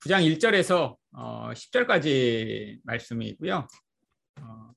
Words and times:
9장 0.00 0.22
1절에서 0.38 0.96
어, 1.12 1.50
10절까지 1.52 2.78
말씀이고요. 2.84 3.66
어, 4.40 4.72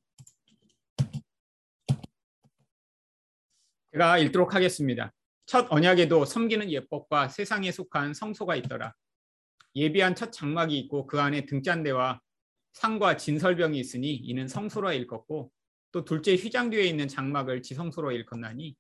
제가 3.93 4.17
읽도록 4.17 4.55
하겠습니다. 4.55 5.13
첫 5.45 5.67
언약에도 5.69 6.25
섬기는 6.25 6.71
예법과 6.71 7.27
세상에 7.27 7.71
속한 7.71 8.15
성소가 8.15 8.55
있더라. 8.57 8.95
예비한 9.75 10.15
첫 10.15 10.31
장막이 10.31 10.77
있고 10.79 11.05
그 11.05 11.21
안에 11.21 11.45
등잔대와 11.45 12.19
상과 12.73 13.17
진설병이 13.17 13.79
있으니 13.79 14.15
이는 14.15 14.47
성소로 14.47 14.91
일컫고 14.91 15.51
또 15.91 16.05
둘째 16.05 16.35
휘장 16.35 16.71
뒤에 16.71 16.85
있는 16.85 17.07
장막을 17.07 17.61
지성소로 17.61 18.11
일컫나니 18.11 18.75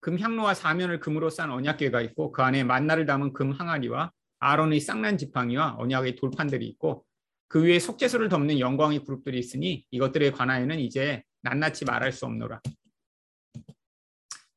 금 0.00 0.18
향로와 0.18 0.54
사면을 0.54 0.98
금으로 0.98 1.30
싼 1.30 1.50
언약궤가 1.50 2.00
있고 2.02 2.32
그 2.32 2.42
안에 2.42 2.64
만나를 2.64 3.06
담은 3.06 3.32
금 3.32 3.52
항아리와 3.52 4.12
아론의 4.40 4.80
쌍난 4.80 5.18
지팡이와 5.18 5.76
언약의 5.78 6.16
돌판들이 6.16 6.66
있고 6.68 7.04
그 7.48 7.64
위에 7.64 7.78
속죄소를 7.78 8.28
덮는 8.28 8.58
영광의 8.58 9.04
그룹들이 9.04 9.38
있으니 9.38 9.84
이것들에 9.90 10.30
관하여는 10.32 10.78
이제 10.80 11.22
낱낱이 11.42 11.84
말할 11.86 12.12
수 12.12 12.26
없노라. 12.26 12.60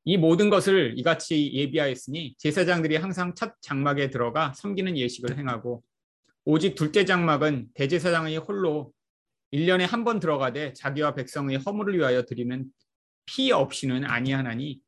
이 0.04 0.18
모든 0.18 0.50
것을 0.50 0.94
이같이 0.98 1.54
예비하였으니 1.54 2.36
제사장들이 2.38 2.96
항상 2.96 3.36
첫 3.36 3.54
장막에 3.62 4.10
들어가 4.10 4.52
섬기는 4.55 4.98
예식을 4.98 5.38
행하고 5.38 5.84
오직 6.44 6.76
둘째 6.76 7.05
장막은 7.05 7.70
대제사장의 7.76 8.38
홀로 8.38 8.91
1년에 9.54 9.86
한 9.88 10.04
번 10.04 10.20
들어가되 10.20 10.74
자기와 10.74 11.13
백성의 11.13 11.58
허물을 11.58 11.98
위하여 11.98 12.24
드리는 12.24 12.66
피 13.26 13.52
없이는 13.52 14.04
아니하나니 14.05 14.82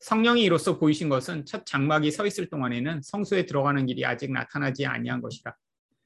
성령이 0.00 0.42
이로써 0.42 0.78
보이신 0.78 1.08
것은 1.08 1.44
첫 1.44 1.66
장막이 1.66 2.10
서 2.10 2.26
있을 2.26 2.48
동안에는 2.48 3.02
성소에 3.02 3.46
들어가는 3.46 3.86
길이 3.86 4.04
아직 4.04 4.32
나타나지 4.32 4.86
아니한 4.86 5.20
것이라. 5.20 5.54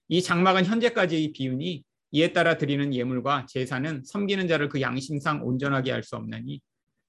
이 0.08 0.22
장막은 0.22 0.64
현재까지의 0.64 1.32
비유니 1.32 1.84
이에 2.12 2.32
따라 2.32 2.58
드리는 2.58 2.94
예물과 2.94 3.46
제사는 3.48 4.02
섬기는 4.04 4.48
자를 4.48 4.68
그 4.68 4.80
양심상 4.80 5.46
온전하게 5.46 5.92
할 5.92 6.02
수 6.02 6.16
없나니 6.16 6.60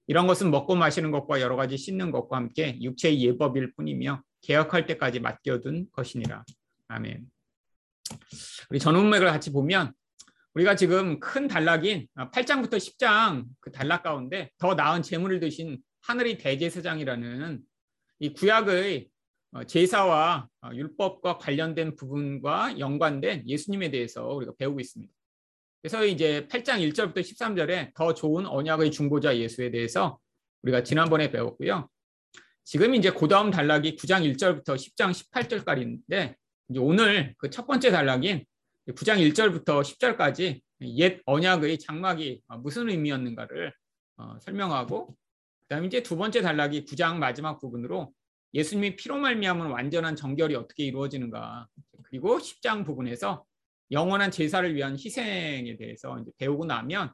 이런 0.07 0.27
것은 0.27 0.51
먹고 0.51 0.75
마시는 0.75 1.11
것과 1.11 1.41
여러 1.41 1.55
가지 1.55 1.77
씻는 1.77 2.11
것과 2.11 2.37
함께 2.37 2.77
육체의 2.81 3.21
예법일 3.23 3.73
뿐이며 3.73 4.21
개혁할 4.41 4.85
때까지 4.85 5.19
맡겨둔 5.19 5.87
것이니라. 5.91 6.43
아멘. 6.89 7.25
우리 8.69 8.79
전문맥을 8.79 9.27
같이 9.27 9.51
보면 9.51 9.93
우리가 10.53 10.75
지금 10.75 11.19
큰 11.19 11.47
단락인 11.47 12.07
8장부터 12.15 12.73
10장 12.73 13.45
그 13.59 13.71
단락 13.71 14.03
가운데 14.03 14.51
더 14.57 14.75
나은 14.75 15.01
재물을 15.01 15.39
드신 15.39 15.79
하늘의 16.03 16.37
대제사장이라는 16.37 17.61
이 18.19 18.33
구약의 18.33 19.09
어, 19.53 19.63
제사와 19.63 20.47
어, 20.61 20.69
율법과 20.73 21.37
관련된 21.37 21.95
부분과 21.95 22.79
연관된 22.79 23.47
예수님에 23.47 23.91
대해서 23.91 24.27
우리가 24.27 24.53
배우고 24.57 24.79
있습니다. 24.79 25.13
그래서 25.81 26.05
이제 26.05 26.47
8장 26.47 26.79
1절부터 26.91 27.19
13절에 27.19 27.93
더 27.93 28.13
좋은 28.13 28.45
언약의 28.45 28.91
중보자 28.91 29.37
예수에 29.37 29.69
대해서 29.71 30.19
우리가 30.63 30.83
지난번에 30.83 31.29
배웠고요. 31.29 31.89
지금 32.63 32.95
이제 32.95 33.11
그 33.11 33.27
다음 33.27 33.51
단락이 33.51 33.95
9장 33.97 34.23
1절부터 34.33 34.75
10장 34.75 35.11
18절까지인데 35.11 36.35
이제 36.69 36.79
오늘 36.79 37.35
그 37.37 37.49
첫 37.49 37.67
번째 37.67 37.91
단락인 37.91 38.45
9장 38.87 39.19
1절부터 39.31 39.81
10절까지 39.81 40.61
옛 40.81 41.21
언약의 41.25 41.79
장막이 41.79 42.41
무슨 42.59 42.89
의미였는가를 42.89 43.73
어, 44.17 44.37
설명하고 44.39 45.15
그다음에 45.73 45.87
이제 45.87 46.03
두 46.03 46.15
번째 46.17 46.41
단락이 46.41 46.85
9장 46.85 47.17
마지막 47.17 47.59
부분으로 47.59 48.13
예수님이 48.53 48.95
피로 48.95 49.17
말미암은 49.17 49.71
완전한 49.71 50.15
정결이 50.15 50.55
어떻게 50.55 50.83
이루어지는가 50.85 51.67
그리고 52.03 52.37
10장 52.37 52.85
부분에서 52.85 53.43
영원한 53.91 54.29
제사를 54.29 54.75
위한 54.75 54.93
희생에 54.93 55.75
대해서 55.77 56.19
이제 56.19 56.31
배우고 56.37 56.65
나면 56.65 57.11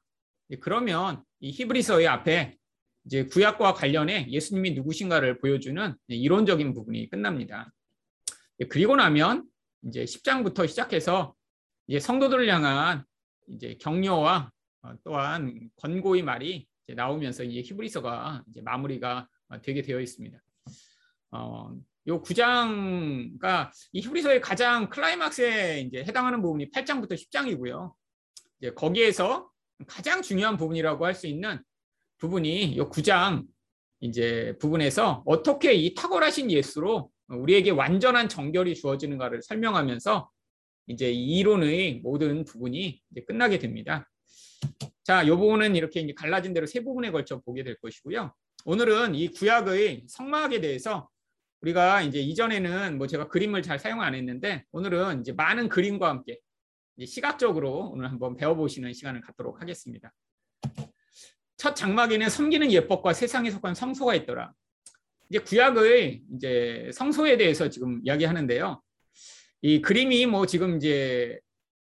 그러면 0.60 1.24
이 1.40 1.52
히브리서의 1.52 2.08
앞에 2.08 2.58
이제 3.06 3.26
구약과 3.26 3.74
관련해 3.74 4.28
예수님이 4.30 4.72
누구신가를 4.72 5.40
보여주는 5.40 5.96
이론적인 6.08 6.74
부분이 6.74 7.10
끝납니다. 7.10 7.72
그리고 8.70 8.98
나면 8.98 9.46
이제 9.84 10.04
10장부터 10.04 10.68
시작해서 10.68 11.34
이제 11.88 12.00
성도들을 12.00 12.48
향한 12.50 13.06
이제 13.48 13.78
격려와 13.80 14.52
어, 14.82 14.94
또한 15.04 15.70
권고의 15.78 16.24
말이 16.24 16.68
나오면서 16.94 17.44
이제 17.44 17.62
히브리서가 17.62 18.44
이제 18.50 18.62
마무리가 18.62 19.28
되게 19.62 19.82
되어 19.82 20.00
있습니다. 20.00 20.38
어, 21.32 21.76
요 22.08 22.22
9장가 22.22 23.72
이 23.92 24.02
히브리서의 24.02 24.42
가장 24.42 24.90
클라이막스에 24.90 25.82
이제 25.82 26.04
해당하는 26.04 26.42
부분이 26.42 26.72
8장부터 26.72 27.14
10장이고요. 27.14 27.94
이제 28.60 28.74
거기에서 28.74 29.50
가장 29.88 30.22
중요한 30.22 30.58
부분이라고 30.58 31.06
할 31.06 31.14
수 31.14 31.28
있는 31.28 31.62
부분이 32.18 32.78
요 32.78 32.90
9장 32.90 33.46
이제 34.02 34.56
부분에서 34.60 35.24
어떻게 35.26 35.74
이 35.74 35.94
탁월하신 35.94 36.52
예수로 36.52 37.12
우리에게 37.28 37.72
완전한 37.72 38.28
정결이 38.28 38.76
주어지는가를 38.76 39.42
설명하면서 39.42 40.30
이제 40.88 41.12
이론의 41.12 42.00
모든 42.02 42.44
부분이 42.44 43.02
이제 43.12 43.22
끝나게 43.26 43.60
됩니다. 43.60 44.09
자, 45.04 45.24
이 45.24 45.30
부분은 45.30 45.76
이렇게 45.76 46.02
이제 46.02 46.14
갈라진 46.14 46.54
대로 46.54 46.66
세 46.66 46.84
부분에 46.84 47.12
걸쳐 47.12 47.40
보게 47.42 47.64
될 47.64 47.76
것이고요. 47.80 48.34
오늘은 48.66 49.16
이 49.16 49.30
구약의 49.30 50.06
성막에 50.08 50.62
대해서 50.62 51.10
우리가 51.62 52.02
이제 52.02 52.20
이전에는 52.20 52.98
뭐 52.98 53.08
제가 53.08 53.28
그림을 53.28 53.62
잘 53.64 53.80
사용 53.80 54.02
안 54.02 54.16
했는데 54.16 54.66
오늘은 54.72 55.22
이제 55.22 55.34
많은 55.34 55.70
그림과 55.70 56.08
함께 56.10 56.40
시각적으로 57.06 57.90
오늘 57.92 58.10
한번 58.10 58.36
배워보시는 58.36 58.94
시간을 58.94 59.22
갖도록 59.22 59.62
하겠습니다. 59.62 60.14
첫 61.58 61.76
장막에는 61.76 62.30
섬기는 62.30 62.72
예법과 62.72 63.14
세상에 63.14 63.52
속한 63.52 63.76
성소가 63.76 64.16
있더라. 64.16 64.54
이제 65.30 65.40
구약의 65.40 66.24
이제 66.36 66.90
성소에 66.94 67.38
대해서 67.38 67.70
지금 67.70 68.02
이야기하는데요. 68.04 68.82
이 69.62 69.82
그림이 69.82 70.26
뭐 70.26 70.46
지금 70.46 70.78
이제 70.78 71.40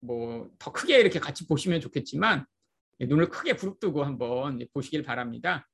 뭐 0.00 0.48
더 0.58 0.72
크게 0.72 0.98
이렇게 0.98 1.18
같이 1.18 1.46
보시면 1.46 1.80
좋겠지만 1.80 2.46
눈을 3.00 3.28
크게 3.28 3.56
부릅뜨고 3.56 4.04
한번 4.04 4.59
보시길 4.72 5.03
바랍니다. 5.03 5.69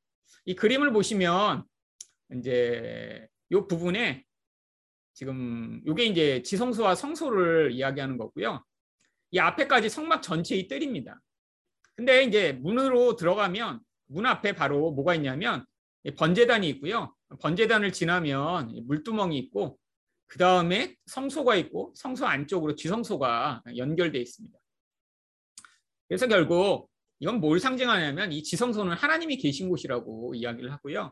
이 0.45 0.55
그림을 0.55 0.93
보시면 0.93 1.65
이제 2.37 3.27
이 3.51 3.55
부분에 3.69 4.25
지금 5.15 5.81
이게 5.87 6.05
이제 6.05 6.43
지성소와 6.43 6.95
성소를 6.95 7.73
이야기하는 7.73 8.19
거고요. 8.19 8.65
이 9.31 9.39
앞에까지 9.39 9.89
성막 9.89 10.23
전체의 10.23 10.69
뜰입니다. 10.69 11.21
근데 11.97 12.25
이제 12.25 12.53
문으로 12.53 13.17
들어가면 13.17 13.81
문 14.07 14.27
앞에 14.27 14.55
바로 14.55 14.91
뭐가 14.93 15.15
있냐면 15.15 15.65
번제단이 16.17 16.69
있고요. 16.71 17.15
번제단을 17.41 17.93
지나면 17.93 18.85
물두멍이 18.87 19.39
있고 19.39 19.79
그 20.27 20.39
다음에 20.39 20.97
성소가 21.07 21.55
있고 21.57 21.93
성소 21.95 22.27
안쪽으로 22.27 22.75
지성소가 22.75 23.63
연결되어 23.77 24.21
있습니다. 24.21 24.59
그래서 26.09 26.27
결국 26.27 26.91
이건 27.25 27.41
뭘 27.41 27.59
상징하냐면 27.59 28.33
이 28.33 28.43
지성소는 28.43 28.93
하나님이 28.97 29.39
계신 29.39 29.71
곳이라고 29.71 30.35
이야기를 30.35 30.71
하고요. 30.71 31.11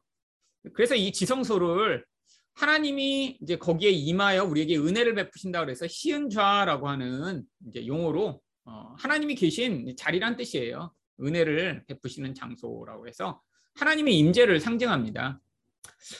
그래서 0.74 0.94
이 0.94 1.10
지성소를 1.10 2.04
하나님이 2.52 3.38
이제 3.40 3.56
거기에 3.56 3.88
임하여 3.88 4.44
우리에게 4.44 4.76
은혜를 4.76 5.14
베푸신다 5.14 5.60
그래서 5.60 5.88
시은좌라고 5.88 6.86
하는 6.86 7.44
이제 7.66 7.86
용어로 7.86 8.42
어, 8.66 8.94
하나님이 8.98 9.36
계신 9.36 9.96
자리란 9.96 10.36
뜻이에요. 10.36 10.92
은혜를 11.18 11.84
베푸시는 11.86 12.34
장소라고 12.34 13.08
해서 13.08 13.40
하나님의 13.76 14.14
임재를 14.18 14.60
상징합니다. 14.60 15.40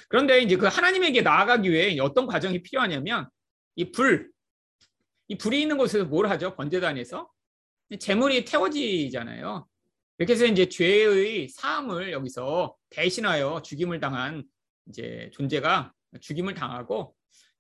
그런데 0.09 0.41
이제 0.41 0.57
그 0.57 0.69
하나님에게 0.69 1.21
나아가기 1.21 1.71
위해 1.71 1.99
어떤 2.01 2.27
과정이 2.27 2.63
필요하냐면 2.63 3.29
이 3.77 3.93
불, 3.93 4.33
이 5.29 5.37
불이 5.37 5.61
있는 5.61 5.77
곳에서 5.77 6.07
뭘 6.07 6.31
하죠? 6.31 6.57
번제단에서 6.57 7.31
재물이 8.01 8.47
태워지잖아요. 8.47 9.69
이렇게 10.23 10.35
해서 10.35 10.47
이제 10.47 10.69
죄의 10.69 11.49
사함을 11.49 12.13
여기서 12.13 12.77
대신하여 12.91 13.61
죽임을 13.63 13.99
당한 13.99 14.45
이제 14.89 15.29
존재가 15.33 15.93
죽임을 16.21 16.55
당하고 16.55 17.17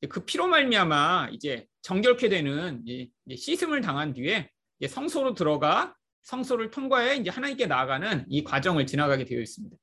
그 0.09 0.25
피로 0.25 0.47
말미암아 0.47 1.31
이제 1.33 1.67
정결케 1.83 2.29
되는 2.29 2.81
이제 2.87 3.11
씻음을 3.35 3.81
당한 3.81 4.13
뒤에 4.13 4.49
성소로 4.87 5.35
들어가 5.35 5.97
성소를 6.23 6.71
통과해 6.71 7.17
이제 7.17 7.31
하나님께 7.31 7.67
나아가는 7.67 8.27
이 8.29 8.45
과정을 8.45 8.87
지나가게 8.87 9.25
되어 9.25 9.41
있습니다. 9.41 9.77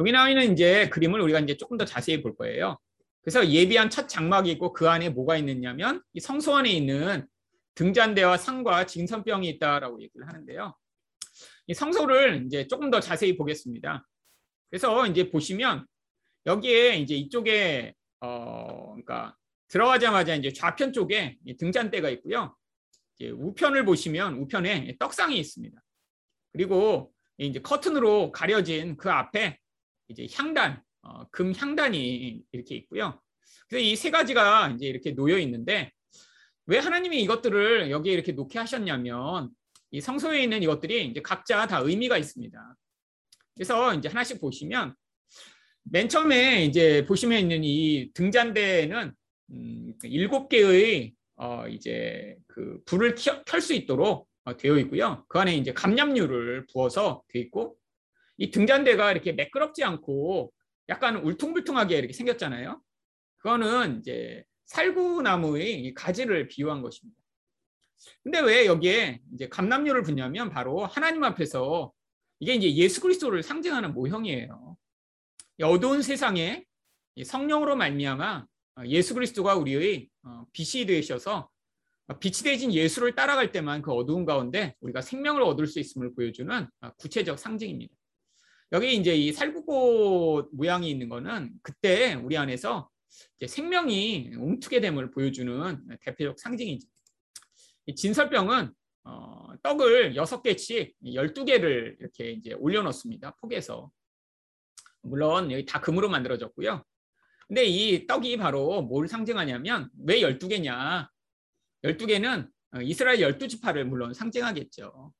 여기 0.00 0.10
나와 0.10 0.30
있는 0.30 0.52
이제 0.52 0.88
그림을 0.88 1.20
우리가 1.20 1.38
이제 1.38 1.56
조금 1.56 1.76
더 1.76 1.84
자세히 1.84 2.22
볼 2.22 2.34
거예요. 2.34 2.76
그래서 3.22 3.48
예비한 3.48 3.88
첫 3.88 4.08
장막이 4.08 4.50
있고 4.50 4.72
그 4.72 4.88
안에 4.88 5.10
뭐가 5.10 5.36
있느냐면 5.36 6.02
이 6.12 6.18
성소 6.18 6.56
안에 6.56 6.70
있는 6.70 7.28
등잔대와 7.76 8.36
상과 8.36 8.84
진선병이 8.86 9.48
있다라고 9.50 10.02
얘기를 10.02 10.26
하는데요. 10.26 10.74
이 11.66 11.74
성소를 11.74 12.44
이제 12.46 12.66
조금 12.66 12.90
더 12.90 13.00
자세히 13.00 13.36
보겠습니다. 13.36 14.06
그래서 14.70 15.06
이제 15.06 15.30
보시면 15.30 15.86
여기에 16.46 16.96
이제 16.98 17.14
이쪽에 17.14 17.94
어 18.20 18.92
그러니까 18.92 19.36
들어가자마자 19.68 20.34
이제 20.34 20.52
좌편 20.52 20.92
쪽에 20.92 21.38
등잔대가 21.58 22.10
있고요. 22.10 22.56
우편을 23.20 23.84
보시면 23.84 24.34
우편에 24.34 24.96
떡상이 24.98 25.38
있습니다. 25.38 25.80
그리고 26.52 27.12
이제 27.38 27.60
커튼으로 27.60 28.32
가려진 28.32 28.96
그 28.96 29.10
앞에 29.10 29.58
이제 30.08 30.26
향단, 30.34 30.82
어, 31.02 31.26
금 31.30 31.52
향단이 31.54 32.42
이렇게 32.52 32.74
있고요. 32.76 33.20
그래서 33.68 33.84
이 33.84 33.96
세 33.96 34.10
가지가 34.10 34.70
이제 34.70 34.86
이렇게 34.86 35.12
놓여 35.12 35.38
있는데 35.38 35.92
왜 36.66 36.78
하나님이 36.78 37.22
이것들을 37.22 37.90
여기에 37.90 38.12
이렇게 38.12 38.32
놓게 38.32 38.58
하셨냐면 38.58 39.50
이 39.94 40.00
성소에 40.00 40.42
있는 40.42 40.60
이것들이 40.60 41.06
이제 41.06 41.22
각자 41.22 41.68
다 41.68 41.78
의미가 41.78 42.18
있습니다. 42.18 42.76
그래서 43.54 43.94
이제 43.94 44.08
하나씩 44.08 44.40
보시면 44.40 44.92
맨 45.84 46.08
처음에 46.08 46.64
이제 46.64 47.04
보시면 47.06 47.38
있는 47.38 47.62
이 47.62 48.10
등잔대는 48.12 49.12
음, 49.50 49.94
일곱 50.02 50.48
개의 50.48 51.14
어 51.36 51.68
이제 51.68 52.36
그 52.48 52.82
불을 52.86 53.14
켤 53.46 53.60
수 53.60 53.72
있도록 53.72 54.28
어, 54.42 54.56
되어 54.56 54.78
있고요. 54.80 55.24
그 55.28 55.38
안에 55.38 55.56
이제 55.56 55.72
감람류를 55.72 56.66
부어서 56.72 57.22
되어 57.28 57.42
있고 57.42 57.76
이 58.36 58.50
등잔대가 58.50 59.12
이렇게 59.12 59.30
매끄럽지 59.30 59.84
않고 59.84 60.52
약간 60.88 61.18
울퉁불퉁하게 61.18 61.98
이렇게 61.98 62.12
생겼잖아요. 62.12 62.82
그거는 63.36 64.00
이제 64.00 64.42
살구나무의 64.66 65.94
가지를 65.94 66.48
비유한 66.48 66.82
것입니다. 66.82 67.23
근데 68.22 68.40
왜 68.40 68.66
여기에 68.66 69.20
이제 69.34 69.48
감람류를 69.48 70.02
붓냐면 70.02 70.50
바로 70.50 70.84
하나님 70.86 71.24
앞에서 71.24 71.92
이게 72.40 72.54
이제 72.54 72.74
예수 72.74 73.00
그리스도를 73.00 73.42
상징하는 73.42 73.94
모형이에요. 73.94 74.76
어두운 75.62 76.02
세상에 76.02 76.64
성령으로 77.22 77.76
말미암아 77.76 78.46
예수 78.86 79.14
그리스도가 79.14 79.54
우리의 79.54 80.08
어, 80.24 80.44
빛이 80.52 80.86
되셔서 80.86 81.48
빛이 82.20 82.42
되신 82.42 82.72
예수를 82.72 83.14
따라갈 83.14 83.52
때만 83.52 83.82
그 83.82 83.92
어두운 83.92 84.24
가운데 84.24 84.74
우리가 84.80 85.00
생명을 85.00 85.42
얻을 85.42 85.66
수 85.66 85.78
있음을 85.78 86.14
보여주는 86.14 86.68
어, 86.80 86.90
구체적 86.98 87.38
상징입니다. 87.38 87.94
여기 88.72 88.96
이제 88.96 89.14
이 89.14 89.32
살구꽃 89.32 90.50
모양이 90.52 90.90
있는 90.90 91.08
거는 91.08 91.52
그때 91.62 92.14
우리 92.14 92.36
안에서 92.36 92.90
생명이 93.46 94.32
움트게 94.36 94.80
됨을 94.80 95.12
보여주는 95.12 95.86
대표적 96.00 96.40
상징이죠. 96.40 96.88
진설병은 97.92 98.72
어, 99.04 99.48
떡을 99.62 100.16
여섯 100.16 100.42
개씩 100.42 100.94
열두 101.12 101.44
개를 101.44 101.96
이렇게 102.00 102.30
이제 102.30 102.54
올려놓습니다. 102.54 103.36
폭에서. 103.40 103.90
물론 105.02 105.52
여기 105.52 105.66
다 105.66 105.80
금으로 105.80 106.08
만들어졌고요. 106.08 106.82
근데 107.46 107.64
이 107.64 108.06
떡이 108.06 108.38
바로 108.38 108.80
뭘 108.82 109.06
상징하냐면 109.06 109.90
왜 110.06 110.22
열두 110.22 110.48
개냐? 110.48 111.10
열두 111.82 112.06
개는 112.06 112.48
어, 112.74 112.80
이스라엘 112.80 113.20
열두 113.20 113.48
지파를 113.48 113.84
물론 113.84 114.14
상징하겠죠. 114.14 115.12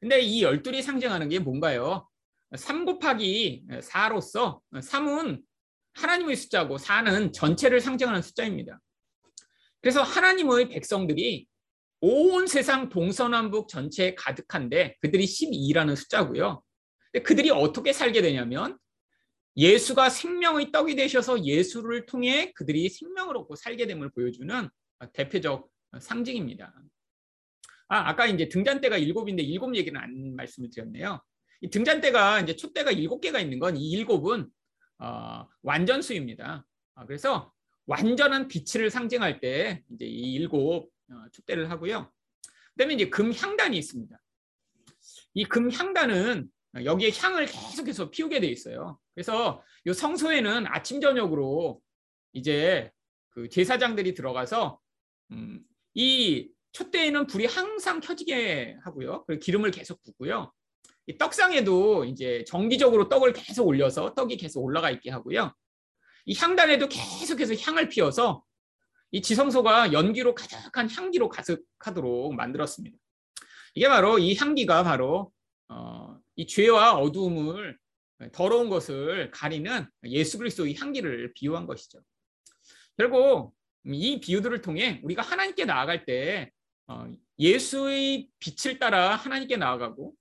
근데 0.00 0.20
이 0.20 0.42
열둘이 0.42 0.82
상징하는 0.82 1.28
게 1.28 1.38
뭔가요? 1.38 2.08
3 2.54 2.84
곱하기 2.84 3.66
4로서 3.70 4.60
3은 4.74 5.42
하나님의 5.94 6.36
숫자고 6.36 6.76
4는 6.76 7.32
전체를 7.32 7.80
상징하는 7.80 8.20
숫자입니다. 8.20 8.80
그래서 9.80 10.02
하나님의 10.02 10.68
백성들이 10.68 11.46
온 12.04 12.48
세상 12.48 12.88
동서남북 12.88 13.68
전체에 13.68 14.16
가득한데 14.16 14.96
그들이 15.00 15.24
12라는 15.24 15.94
숫자고요. 15.94 16.62
근데 17.12 17.22
그들이 17.22 17.50
어떻게 17.50 17.92
살게 17.92 18.22
되냐면 18.22 18.76
예수가 19.56 20.10
생명의 20.10 20.72
떡이 20.72 20.96
되셔서 20.96 21.44
예수를 21.44 22.06
통해 22.06 22.52
그들이 22.56 22.88
생명을 22.88 23.36
얻고 23.36 23.54
살게 23.54 23.86
됨을 23.86 24.10
보여주는 24.10 24.68
대표적 25.12 25.68
상징입니다. 26.00 26.74
아, 27.88 28.08
아까 28.08 28.26
이제 28.26 28.48
등잔대가 28.48 28.96
일곱인데 28.96 29.42
일곱 29.42 29.76
얘기는 29.76 29.98
안 30.00 30.34
말씀을 30.34 30.70
드렸네요. 30.70 31.22
이 31.60 31.70
등잔대가 31.70 32.40
이제 32.40 32.56
촛대가 32.56 32.90
일곱 32.90 33.20
개가 33.20 33.38
있는 33.38 33.58
건 33.60 33.76
이 33.76 33.90
일곱은 33.90 34.48
어, 34.98 35.46
완전수입니다. 35.62 36.66
아, 36.94 37.06
그래서 37.06 37.52
완전한 37.86 38.48
빛을 38.48 38.90
상징할 38.90 39.40
때 39.40 39.82
이제 39.92 40.04
이 40.06 40.32
일곱 40.32 40.86
어, 40.86 40.91
축대를 41.32 41.70
하고요. 41.70 42.10
그다음에 42.72 42.94
이제 42.94 43.08
금향단이 43.08 43.76
있습니다. 43.76 44.18
이 45.34 45.44
금향단은 45.44 46.50
여기에 46.84 47.10
향을 47.14 47.46
계속해서 47.46 48.10
피우게 48.10 48.40
돼 48.40 48.46
있어요. 48.48 48.98
그래서 49.14 49.62
이 49.84 49.92
성소에는 49.92 50.66
아침 50.68 51.00
저녁으로 51.00 51.80
이제 52.32 52.90
그 53.30 53.48
제사장들이 53.48 54.14
들어가서 54.14 54.80
음, 55.32 55.62
이 55.94 56.50
촛대에는 56.72 57.26
불이 57.26 57.46
항상 57.46 58.00
켜지게 58.00 58.78
하고요. 58.82 59.24
그리고 59.26 59.40
기름을 59.40 59.70
계속 59.70 60.02
붓고요. 60.02 60.52
이 61.06 61.18
떡상에도 61.18 62.04
이제 62.04 62.44
정기적으로 62.46 63.08
떡을 63.08 63.32
계속 63.32 63.66
올려서 63.66 64.14
떡이 64.14 64.36
계속 64.36 64.62
올라가 64.62 64.90
있게 64.90 65.10
하고요. 65.10 65.54
이 66.24 66.34
향단에도 66.34 66.88
계속해서 66.88 67.54
향을 67.54 67.88
피워서 67.88 68.44
이 69.12 69.20
지성소가 69.20 69.92
연기로 69.92 70.34
가득한 70.34 70.90
향기로 70.90 71.28
가득하도록 71.28 72.34
만들었습니다. 72.34 72.96
이게 73.74 73.88
바로 73.88 74.18
이 74.18 74.34
향기가 74.34 74.82
바로 74.82 75.30
어, 75.68 76.18
이 76.34 76.46
죄와 76.46 76.96
어두움을 76.96 77.78
더러운 78.32 78.70
것을 78.70 79.30
가리는 79.30 79.86
예수 80.04 80.38
그리스도의 80.38 80.76
향기를 80.76 81.32
비유한 81.34 81.66
것이죠. 81.66 82.00
결국 82.96 83.54
이 83.84 84.20
비유들을 84.20 84.62
통해 84.62 85.00
우리가 85.02 85.22
하나님께 85.22 85.66
나아갈 85.66 86.06
때 86.06 86.50
어, 86.86 87.06
예수의 87.38 88.28
빛을 88.38 88.78
따라 88.78 89.14
하나님께 89.16 89.56
나아가고 89.56 90.14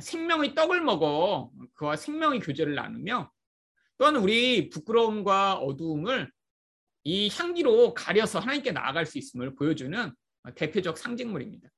생명의 0.00 0.54
떡을 0.54 0.80
먹어 0.80 1.50
그와 1.74 1.96
생명의 1.96 2.40
교제를 2.40 2.74
나누며 2.74 3.30
또한 3.98 4.16
우리 4.16 4.70
부끄러움과 4.70 5.56
어두움을 5.56 6.30
이 7.04 7.30
향기로 7.32 7.94
가려서 7.94 8.38
하나님께 8.38 8.72
나아갈 8.72 9.06
수 9.06 9.18
있음을 9.18 9.54
보여주는 9.54 10.12
대표적 10.54 10.98
상징물입니다. 10.98 11.68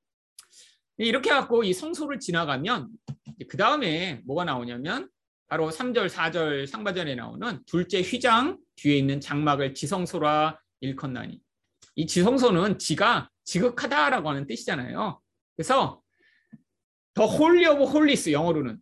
이렇게 0.97 1.29
갖고 1.29 1.63
이 1.63 1.73
성소를 1.73 2.19
지나가면 2.19 2.89
그 3.49 3.57
다음에 3.57 4.21
뭐가 4.25 4.45
나오냐면 4.45 5.09
바로 5.47 5.69
3절, 5.69 6.09
4절 6.09 6.67
상반절에 6.67 7.15
나오는 7.15 7.59
둘째 7.65 8.01
휘장 8.01 8.57
뒤에 8.75 8.97
있는 8.97 9.19
장막을 9.19 9.73
지성소라 9.73 10.59
일컫나니. 10.81 11.39
이 11.95 12.07
지성소는 12.07 12.79
지가 12.79 13.29
지극하다라고 13.43 14.29
하는 14.29 14.47
뜻이잖아요. 14.47 15.21
그래서 15.55 16.01
the 17.13 17.25
Holy 17.25 17.67
of 17.67 17.83
Holies 17.83 18.31
영어로는 18.31 18.79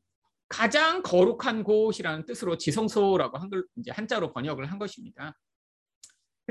가장 0.48 1.02
거룩한 1.02 1.64
곳이라는 1.64 2.26
뜻으로 2.26 2.58
지성소라고 2.58 3.38
한글 3.38 3.66
이제 3.78 3.92
한자로 3.92 4.34
번역을 4.34 4.72
한 4.72 4.80
것입니다. 4.80 5.38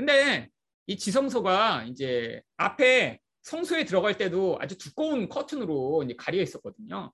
근데 0.01 0.49
이 0.87 0.97
지성소가 0.97 1.83
이제 1.83 2.41
앞에 2.57 3.19
성소에 3.43 3.85
들어갈 3.85 4.17
때도 4.17 4.57
아주 4.59 4.75
두꺼운 4.79 5.29
커튼으로 5.29 6.01
이제 6.03 6.15
가려 6.17 6.41
있었거든요. 6.41 7.13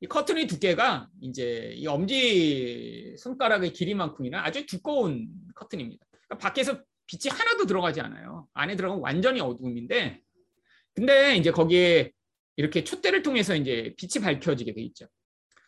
이 0.00 0.06
커튼의 0.06 0.46
두께가 0.46 1.10
이제 1.20 1.74
이 1.76 1.86
엄지 1.86 3.14
손가락의 3.18 3.74
길이만큼이나 3.74 4.42
아주 4.42 4.64
두꺼운 4.64 5.28
커튼입니다. 5.54 6.06
그러니까 6.10 6.38
밖에서 6.38 6.82
빛이 7.06 7.30
하나도 7.30 7.66
들어가지 7.66 8.00
않아요. 8.00 8.48
안에 8.54 8.74
들어가면 8.74 9.02
완전히 9.02 9.42
어두움인데, 9.42 10.22
근데 10.94 11.36
이제 11.36 11.50
거기에 11.50 12.10
이렇게 12.56 12.84
촛대를 12.84 13.22
통해서 13.22 13.54
이제 13.54 13.94
빛이 13.98 14.24
밝혀지게 14.24 14.72
돼 14.72 14.80
있죠. 14.80 15.08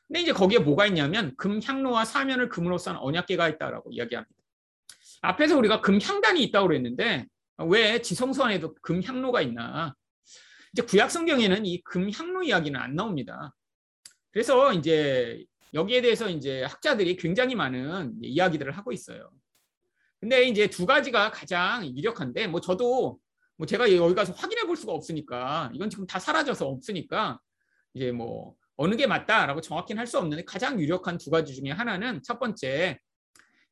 근데 0.06 0.22
이제 0.22 0.32
거기에 0.32 0.60
뭐가 0.60 0.86
있냐면 0.86 1.36
금 1.36 1.60
향로와 1.62 2.06
사면을 2.06 2.48
금으로 2.48 2.78
싼 2.78 2.96
언약계가 2.96 3.46
있다라고 3.50 3.90
이야기합니다. 3.92 4.45
앞에서 5.26 5.56
우리가 5.58 5.80
금향단이 5.80 6.42
있다고 6.44 6.68
그랬는데 6.68 7.26
왜 7.68 8.00
지성소 8.00 8.44
안에도 8.44 8.74
금향로가 8.82 9.42
있나? 9.42 9.94
이제 10.72 10.82
구약 10.82 11.10
성경에는 11.10 11.66
이 11.66 11.82
금향로 11.82 12.44
이야기는 12.44 12.78
안 12.78 12.94
나옵니다. 12.94 13.54
그래서 14.30 14.72
이제 14.72 15.44
여기에 15.74 16.02
대해서 16.02 16.28
이제 16.28 16.62
학자들이 16.62 17.16
굉장히 17.16 17.54
많은 17.54 18.14
이야기들을 18.22 18.72
하고 18.72 18.92
있어요. 18.92 19.30
근데 20.20 20.44
이제 20.44 20.68
두 20.68 20.86
가지가 20.86 21.30
가장 21.30 21.84
유력한데 21.84 22.46
뭐 22.46 22.60
저도 22.60 23.18
뭐 23.56 23.66
제가 23.66 23.92
여기 23.94 24.14
가서 24.14 24.32
확인해 24.32 24.64
볼 24.64 24.76
수가 24.76 24.92
없으니까 24.92 25.70
이건 25.74 25.90
지금 25.90 26.06
다 26.06 26.18
사라져서 26.18 26.68
없으니까 26.68 27.40
이제 27.94 28.12
뭐 28.12 28.54
어느 28.76 28.94
게 28.94 29.06
맞다라고 29.06 29.60
정확히는 29.60 29.98
할 29.98 30.06
수 30.06 30.18
없는데 30.18 30.44
가장 30.44 30.78
유력한 30.78 31.18
두 31.18 31.30
가지 31.30 31.54
중에 31.54 31.70
하나는 31.70 32.22
첫 32.22 32.38
번째 32.38 32.98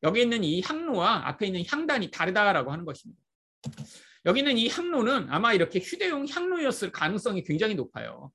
여기 0.03 0.21
있는 0.21 0.43
이 0.43 0.61
향로와 0.61 1.27
앞에 1.27 1.47
있는 1.47 1.63
향단이 1.65 2.11
다르다라고 2.11 2.71
하는 2.71 2.85
것입니다. 2.85 3.21
여기 4.25 4.39
있는 4.39 4.57
이 4.57 4.69
향로는 4.69 5.27
아마 5.29 5.53
이렇게 5.53 5.79
휴대용 5.79 6.27
향로였을 6.27 6.91
가능성이 6.91 7.43
굉장히 7.43 7.75
높아요. 7.75 8.31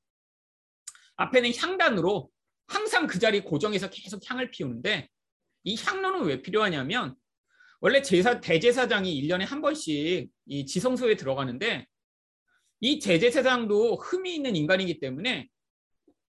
앞에는 1.16 1.54
향단으로 1.54 2.30
항상 2.66 3.06
그 3.06 3.18
자리 3.18 3.42
고정해서 3.42 3.90
계속 3.90 4.20
향을 4.28 4.50
피우는데 4.50 5.08
이 5.64 5.76
향로는 5.76 6.26
왜 6.26 6.40
필요하냐면 6.40 7.16
원래 7.80 8.02
제사 8.02 8.40
대제사장이 8.40 9.22
1년에 9.22 9.46
한 9.46 9.60
번씩 9.60 10.30
이 10.46 10.66
지성소에 10.66 11.16
들어가는데 11.16 11.86
이 12.80 12.98
대제사장도 12.98 13.96
흠이 13.96 14.34
있는 14.34 14.56
인간이기 14.56 15.00
때문에 15.00 15.48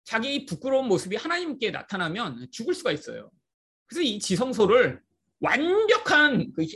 자기 0.04 0.44
부끄러운 0.46 0.88
모습이 0.88 1.16
하나님께 1.16 1.70
나타나면 1.70 2.48
죽을 2.50 2.74
수가 2.74 2.92
있어요. 2.92 3.30
그래서 3.86 4.02
이 4.02 4.18
지성소를 4.18 5.00
완벽한 5.40 6.52
그 6.52 6.66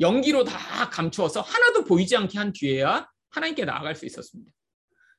연기로 0.00 0.44
다 0.44 0.90
감추어서 0.90 1.40
하나도 1.40 1.84
보이지 1.84 2.16
않게 2.16 2.38
한 2.38 2.52
뒤에야 2.52 3.08
하나님께 3.30 3.64
나아갈 3.64 3.94
수 3.94 4.06
있었습니다. 4.06 4.50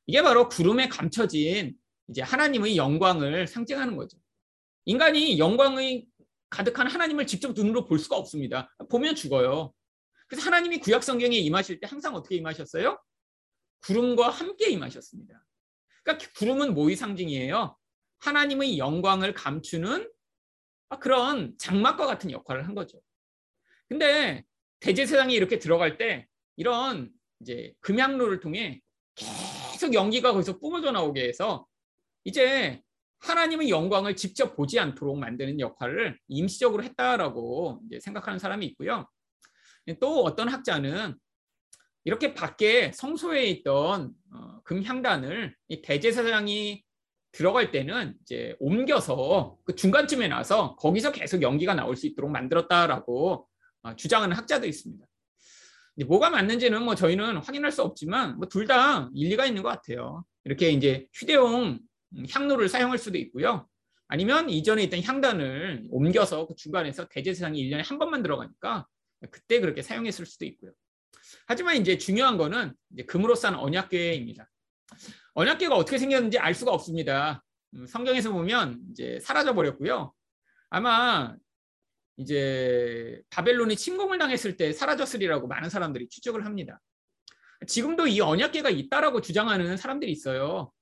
이게 0.06 0.22
바로 0.22 0.48
구름에 0.48 0.88
감춰진 0.88 1.74
이제 2.08 2.22
하나님의 2.22 2.76
영광을 2.76 3.46
상징하는 3.46 3.96
거죠. 3.96 4.18
인간이 4.84 5.38
영광의 5.38 6.06
가득한 6.50 6.86
하나님을 6.86 7.26
직접 7.26 7.52
눈으로 7.52 7.84
볼 7.84 7.98
수가 7.98 8.16
없습니다. 8.16 8.72
보면 8.88 9.16
죽어요. 9.16 9.72
그래서 10.28 10.46
하나님이 10.46 10.78
구약 10.78 11.02
성경에 11.02 11.36
임하실 11.36 11.80
때 11.80 11.86
항상 11.88 12.14
어떻게 12.14 12.36
임하셨어요? 12.36 12.98
구름과 13.80 14.30
함께 14.30 14.70
임하셨습니다. 14.70 15.44
그러니까 16.04 16.28
구름은 16.36 16.74
뭐의 16.74 16.96
상징이에요? 16.96 17.76
하나님의 18.18 18.78
영광을 18.78 19.34
감추는 19.34 20.08
그런 21.00 21.54
장막과 21.58 22.06
같은 22.06 22.30
역할을 22.30 22.66
한 22.66 22.74
거죠. 22.74 23.00
근데 23.88 24.44
대제사장이 24.80 25.34
이렇게 25.34 25.58
들어갈 25.58 25.98
때 25.98 26.26
이런 26.56 27.10
이제 27.40 27.72
금양로를 27.80 28.40
통해 28.40 28.80
계속 29.14 29.94
연기가 29.94 30.32
거기서 30.32 30.58
뿜어져 30.58 30.92
나오게 30.92 31.26
해서 31.26 31.66
이제 32.24 32.82
하나님의 33.20 33.70
영광을 33.70 34.14
직접 34.14 34.54
보지 34.54 34.78
않도록 34.78 35.18
만드는 35.18 35.60
역할을 35.60 36.18
임시적으로 36.28 36.82
했다라고 36.84 37.82
생각하는 38.00 38.38
사람이 38.38 38.66
있고요. 38.66 39.08
또 40.00 40.22
어떤 40.24 40.48
학자는 40.48 41.16
이렇게 42.04 42.34
밖에 42.34 42.92
성소에 42.92 43.46
있던 43.46 44.12
어, 44.32 44.62
금향단을 44.62 45.56
이 45.68 45.82
대제사장이 45.82 46.84
들어갈 47.36 47.70
때는 47.70 48.14
이제 48.22 48.56
옮겨서 48.60 49.58
그 49.64 49.74
중간쯤에 49.74 50.26
나서 50.26 50.74
거기서 50.76 51.12
계속 51.12 51.42
연기가 51.42 51.74
나올 51.74 51.94
수 51.94 52.06
있도록 52.06 52.30
만들었다라고 52.30 53.46
어, 53.82 53.94
주장하는 53.96 54.34
학자도 54.34 54.66
있습니다. 54.66 55.06
뭐가 56.06 56.30
맞는지는 56.30 56.82
뭐 56.82 56.94
저희는 56.94 57.36
확인할 57.38 57.72
수 57.72 57.82
없지만 57.82 58.36
뭐 58.38 58.48
둘 58.48 58.66
다 58.66 59.10
일리가 59.14 59.44
있는 59.44 59.62
것 59.62 59.68
같아요. 59.68 60.24
이렇게 60.44 60.70
이제 60.70 61.06
휴대용 61.12 61.78
향로를 62.30 62.70
사용할 62.70 62.96
수도 62.96 63.18
있고요. 63.18 63.68
아니면 64.08 64.48
이전에 64.48 64.84
있던 64.84 65.02
향단을 65.02 65.88
옮겨서 65.90 66.46
그 66.46 66.54
중간에서 66.54 67.06
대제사장이 67.08 67.62
1년에 67.62 67.86
한 67.86 67.98
번만 67.98 68.22
들어가니까 68.22 68.86
그때 69.30 69.60
그렇게 69.60 69.82
사용했을 69.82 70.24
수도 70.24 70.46
있고요. 70.46 70.72
하지만 71.46 71.76
이제 71.76 71.98
중요한 71.98 72.38
거는 72.38 72.72
이제 72.94 73.04
금으로 73.04 73.34
싼 73.34 73.54
언약궤입니다. 73.56 74.48
언약궤가 75.34 75.74
어떻게 75.76 75.98
생겼는지 75.98 76.38
알 76.38 76.54
수가 76.54 76.72
없습니다. 76.72 77.42
음, 77.74 77.86
성경에서 77.86 78.32
보면 78.32 78.80
이제 78.90 79.20
사라져 79.20 79.54
버렸고요. 79.54 80.12
아마 80.70 81.36
이제 82.16 83.20
바벨론이 83.30 83.76
침공을 83.76 84.18
당했을 84.18 84.56
때 84.56 84.72
사라졌으리라고 84.72 85.46
많은 85.46 85.68
사람들이 85.68 86.08
추측을 86.08 86.46
합니다. 86.46 86.80
지금도 87.66 88.06
이 88.06 88.20
언약궤가 88.20 88.70
있다라고 88.70 89.20
주장하는 89.20 89.76
사람들이 89.76 90.10
있어요. 90.12 90.72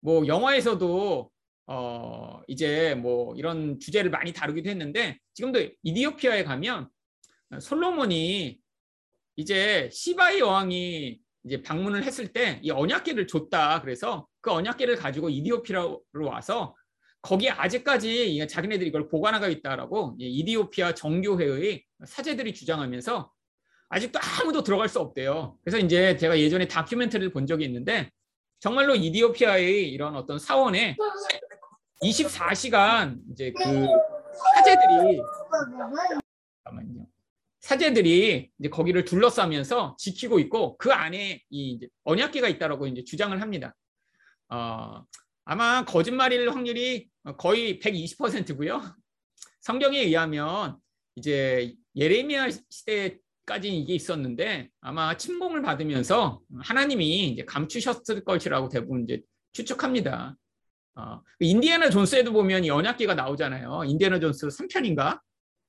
뭐 0.00 0.26
영화에서도 0.26 1.30
어 1.66 2.40
이제 2.46 2.94
뭐 2.94 3.34
이런 3.36 3.78
주제를 3.78 4.10
많이 4.10 4.32
다루기도 4.32 4.70
했는데 4.70 5.18
지금도 5.34 5.68
이디오피아에 5.82 6.44
가면 6.44 6.88
솔로몬이 7.60 8.60
이제 9.36 9.88
시바이 9.92 10.40
여왕이 10.40 11.20
이제 11.44 11.62
방문을 11.62 12.04
했을 12.04 12.28
때 12.32 12.60
이 12.62 12.70
언약궤를 12.70 13.26
줬다. 13.26 13.80
그래서 13.82 14.26
그 14.40 14.50
언약궤를 14.50 14.96
가지고 14.96 15.28
이디오피아로 15.30 16.00
와서 16.24 16.74
거기에 17.22 17.50
아직까지 17.50 18.46
자기네들이 18.48 18.88
이걸 18.88 19.08
보관하고 19.08 19.46
있다라고 19.48 20.16
이디오피아 20.18 20.94
정교회의 20.94 21.84
사제들이 22.04 22.54
주장하면서 22.54 23.32
아직도 23.90 24.18
아무도 24.40 24.62
들어갈 24.62 24.88
수 24.88 25.00
없대요. 25.00 25.58
그래서 25.64 25.78
이제 25.78 26.16
제가 26.16 26.38
예전에 26.38 26.68
다큐멘터리를 26.68 27.32
본 27.32 27.46
적이 27.46 27.64
있는데 27.64 28.10
정말로 28.60 28.94
이디오피아의 28.94 29.90
이런 29.90 30.14
어떤 30.16 30.38
사원에 30.38 30.96
24시간 32.02 33.18
이제 33.32 33.52
그 33.56 33.64
사제들이 34.54 35.20
잠깐만요. 36.64 37.06
사제들이 37.68 38.50
이제 38.58 38.68
거기를 38.70 39.04
둘러싸면서 39.04 39.94
지키고 39.98 40.38
있고 40.38 40.78
그 40.78 40.90
안에 40.90 41.42
이 41.50 41.78
언약계가 42.04 42.48
있다라고 42.48 42.86
이제 42.86 43.04
주장을 43.04 43.38
합니다. 43.42 43.74
어, 44.48 45.04
아마 45.44 45.84
거짓말일 45.84 46.48
확률이 46.50 47.10
거의 47.36 47.78
120%고요. 47.78 48.80
성경에 49.60 50.00
의하면 50.00 50.78
이제 51.14 51.74
예레미야 51.94 52.48
시대까지 52.70 53.76
이게 53.76 53.94
있었는데 53.96 54.70
아마 54.80 55.14
침공을 55.18 55.60
받으면서 55.60 56.40
하나님이 56.60 57.28
이제 57.28 57.44
감추셨을 57.44 58.24
것이라고 58.24 58.70
대부분 58.70 59.04
이제 59.04 59.20
추측합니다. 59.52 60.34
어, 60.94 61.20
인디애나 61.40 61.90
존스에도 61.90 62.32
보면 62.32 62.64
이 62.64 62.70
언약계가 62.70 63.14
나오잖아요. 63.14 63.84
인디애나 63.84 64.20
존스 64.20 64.46
3편인가? 64.46 65.20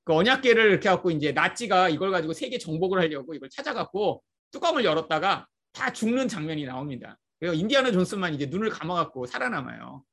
그 0.04 0.14
언약계를 0.14 0.72
이렇게 0.72 0.90
갖고 0.90 1.12
이제 1.12 1.32
나치가 1.32 1.90
이걸 1.90 2.12
가지고 2.12 2.34
세계 2.34 2.58
정복을 2.58 3.00
하려고 3.00 3.34
이걸 3.34 3.50
찾아갖고 3.50 4.24
뚜껑을 4.52 4.84
열었다가 4.84 5.48
다 5.72 5.94
죽는 5.94 6.28
장면이 6.28 6.66
나옵니다. 6.66 7.18
그래서 7.40 7.54
인디아나 7.54 7.92
존스만 7.92 8.34
이제 8.34 8.48
눈을 8.48 8.70
감아갖고 8.70 9.26
살아남아요. 9.26 10.04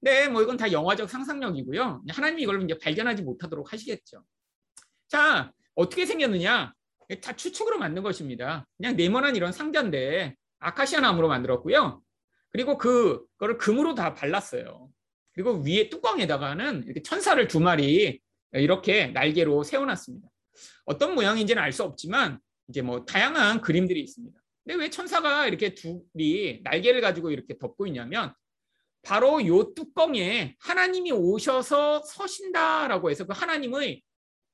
네, 0.00 0.28
뭐 0.28 0.42
이건 0.42 0.56
다 0.56 0.70
영화적 0.70 1.08
상상력이고요. 1.08 2.02
하나님이 2.08 2.42
이걸 2.42 2.62
이제 2.62 2.78
발견하지 2.78 3.22
못하도록 3.22 3.72
하시겠죠. 3.72 4.22
자, 5.08 5.52
어떻게 5.74 6.06
생겼느냐? 6.06 6.72
다 7.22 7.36
추측으로 7.36 7.78
만든 7.78 8.02
것입니다. 8.02 8.66
그냥 8.76 8.96
네모난 8.96 9.36
이런 9.36 9.52
상자인데 9.52 10.34
아카시아 10.58 11.00
나무로 11.00 11.28
만들었고요. 11.28 12.02
그리고 12.50 12.78
그거를 12.78 13.58
금으로 13.58 13.94
다 13.94 14.14
발랐어요. 14.14 14.88
그리고 15.32 15.62
위에 15.62 15.90
뚜껑에다가는 15.90 16.84
이렇게 16.84 17.02
천사를 17.02 17.46
두 17.48 17.60
마리 17.60 18.20
이렇게 18.60 19.08
날개로 19.08 19.62
세워놨습니다. 19.62 20.28
어떤 20.86 21.14
모양인지는 21.14 21.62
알 21.62 21.72
수 21.72 21.82
없지만 21.82 22.40
이제 22.68 22.82
뭐 22.82 23.04
다양한 23.04 23.60
그림들이 23.60 24.00
있습니다. 24.00 24.40
근데 24.64 24.82
왜 24.82 24.90
천사가 24.90 25.46
이렇게 25.46 25.74
둘이 25.74 26.60
날개를 26.64 27.00
가지고 27.00 27.30
이렇게 27.30 27.56
덮고 27.56 27.86
있냐면 27.86 28.32
바로 29.02 29.46
요 29.46 29.72
뚜껑에 29.74 30.56
하나님이 30.58 31.12
오셔서 31.12 32.02
서신다라고 32.02 33.10
해서 33.10 33.24
그 33.24 33.32
하나님의 33.32 34.02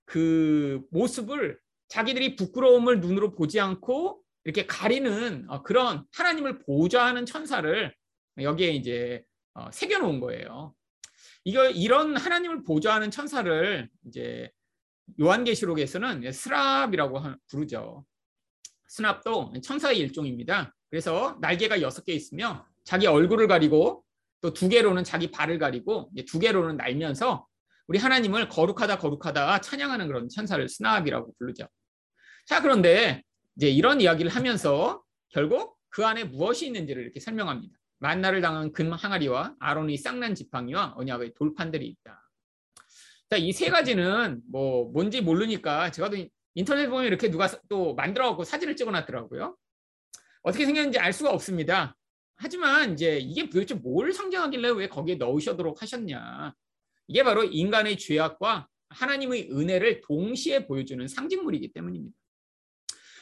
그 0.05 0.83
모습을 0.91 1.59
자기들이 1.89 2.37
부끄러움을 2.37 3.01
눈으로 3.01 3.35
보지 3.35 3.61
않고 3.61 4.23
이렇게 4.45 4.67
가리는 4.67 5.47
어, 5.49 5.63
그런 5.63 6.05
하나님을 6.13 6.59
보좌하는 6.61 7.25
천사를 7.25 7.95
여기에 8.39 8.71
이제 8.71 9.23
어, 9.55 9.71
새겨놓은 9.71 10.21
거예요. 10.21 10.75
이거 11.45 11.69
이런 11.69 12.17
하나님을 12.17 12.63
보좌하는 12.63 13.11
천사를 13.11 13.89
이제 14.07 14.51
요한계시록에서는 15.21 16.31
스랍이라고 16.31 17.21
부르죠. 17.49 18.05
스납도 18.89 19.55
천사의 19.63 19.99
일종입니다. 19.99 20.75
그래서 20.91 21.39
날개가 21.41 21.81
여섯 21.81 22.05
개 22.05 22.13
있으며 22.13 22.67
자기 22.85 23.07
얼굴을 23.07 23.49
가리고 23.49 24.05
또 24.43 24.53
두 24.53 24.69
개로는 24.69 25.05
자기 25.05 25.31
발을 25.31 25.59
가리고 25.59 26.11
두 26.27 26.39
개로는 26.39 26.77
날면서 26.77 27.47
우리 27.87 27.99
하나님을 27.99 28.49
거룩하다 28.49 28.99
거룩하다 28.99 29.61
찬양하는 29.61 30.09
그런 30.09 30.29
천사를 30.29 30.69
스납이라고 30.69 31.35
부르죠. 31.39 31.69
자 32.47 32.61
그런데 32.61 33.23
이제 33.57 33.71
이런 33.71 34.01
이야기를 34.01 34.31
하면서 34.31 35.03
결국 35.29 35.79
그 35.89 36.05
안에 36.05 36.25
무엇이 36.25 36.67
있는지를 36.67 37.03
이렇게 37.03 37.21
설명합니다. 37.21 37.79
만나를 38.03 38.41
당한 38.41 38.73
금 38.73 38.93
항아리와 38.93 39.55
아론이 39.61 39.97
쌍난 39.97 40.35
지팡이와 40.35 40.95
언약의 40.97 41.35
돌판들이 41.35 41.87
있다. 41.87 42.29
자, 43.31 43.37
이 43.37 43.53
세 43.53 43.71
가지는 43.71 44.43
뭐 44.51 44.91
뭔지 44.91 45.21
모르니까 45.21 45.91
제가 45.93 46.11
또 46.11 46.17
인터넷 46.55 46.89
보면 46.89 47.07
이렇게 47.07 47.31
누가 47.31 47.49
또 47.69 47.95
만들어 47.95 48.29
갖고 48.29 48.43
사진을 48.45 48.75
찍어 48.77 48.91
놨더라고요. 48.91 49.57
어떻게 50.43 50.67
생겼는지 50.67 50.99
알 50.99 51.13
수가 51.13 51.31
없습니다. 51.31 51.97
하지만 52.35 52.95
이제 52.95 53.19
이게 53.19 53.49
도대체 53.49 53.75
뭘 53.75 54.13
상징하길래 54.13 54.71
왜 54.71 54.89
거기에 54.89 55.15
넣으셔도록 55.15 55.81
하셨냐. 55.81 56.53
이게 57.07 57.23
바로 57.23 57.45
인간의 57.45 57.99
죄악과 57.99 58.67
하나님의 58.89 59.51
은혜를 59.53 60.01
동시에 60.03 60.67
보여주는 60.67 61.07
상징물이기 61.07 61.73
때문입니다. 61.73 62.17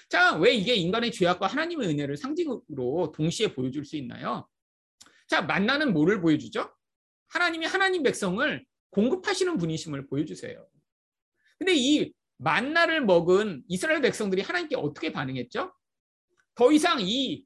자, 0.09 0.37
왜 0.39 0.55
이게 0.55 0.75
인간의 0.75 1.13
죄악과 1.13 1.47
하나님의 1.47 1.87
은혜를 1.89 2.17
상징으로 2.17 3.13
동시에 3.15 3.53
보여줄 3.55 3.85
수 3.85 3.97
있나요? 3.97 4.49
자, 5.31 5.43
만나는 5.43 5.93
뭐를 5.93 6.21
보여주죠? 6.21 6.75
하나님이 7.29 7.65
하나님 7.65 8.03
백성을 8.03 8.67
공급하시는 8.91 9.59
분이심을 9.59 10.09
보여주세요. 10.09 10.67
근데 11.57 11.73
이 11.77 12.13
만나를 12.39 13.05
먹은 13.05 13.63
이스라엘 13.69 14.01
백성들이 14.01 14.43
하나님께 14.43 14.75
어떻게 14.75 15.13
반응했죠? 15.13 15.73
더 16.57 16.73
이상 16.73 16.99
이, 17.01 17.45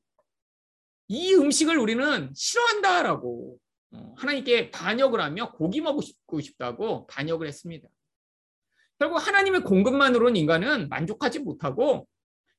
이 1.08 1.34
음식을 1.34 1.76
우리는 1.76 2.32
싫어한다라고 2.34 3.58
어, 3.92 4.14
하나님께 4.16 4.70
반역을 4.70 5.20
하며 5.20 5.52
고기 5.52 5.82
먹고 5.82 6.40
싶다고 6.40 7.06
반역을 7.08 7.46
했습니다. 7.46 7.86
결국 8.98 9.16
하나님의 9.18 9.60
공급만으로는 9.60 10.36
인간은 10.36 10.88
만족하지 10.88 11.40
못하고 11.40 12.08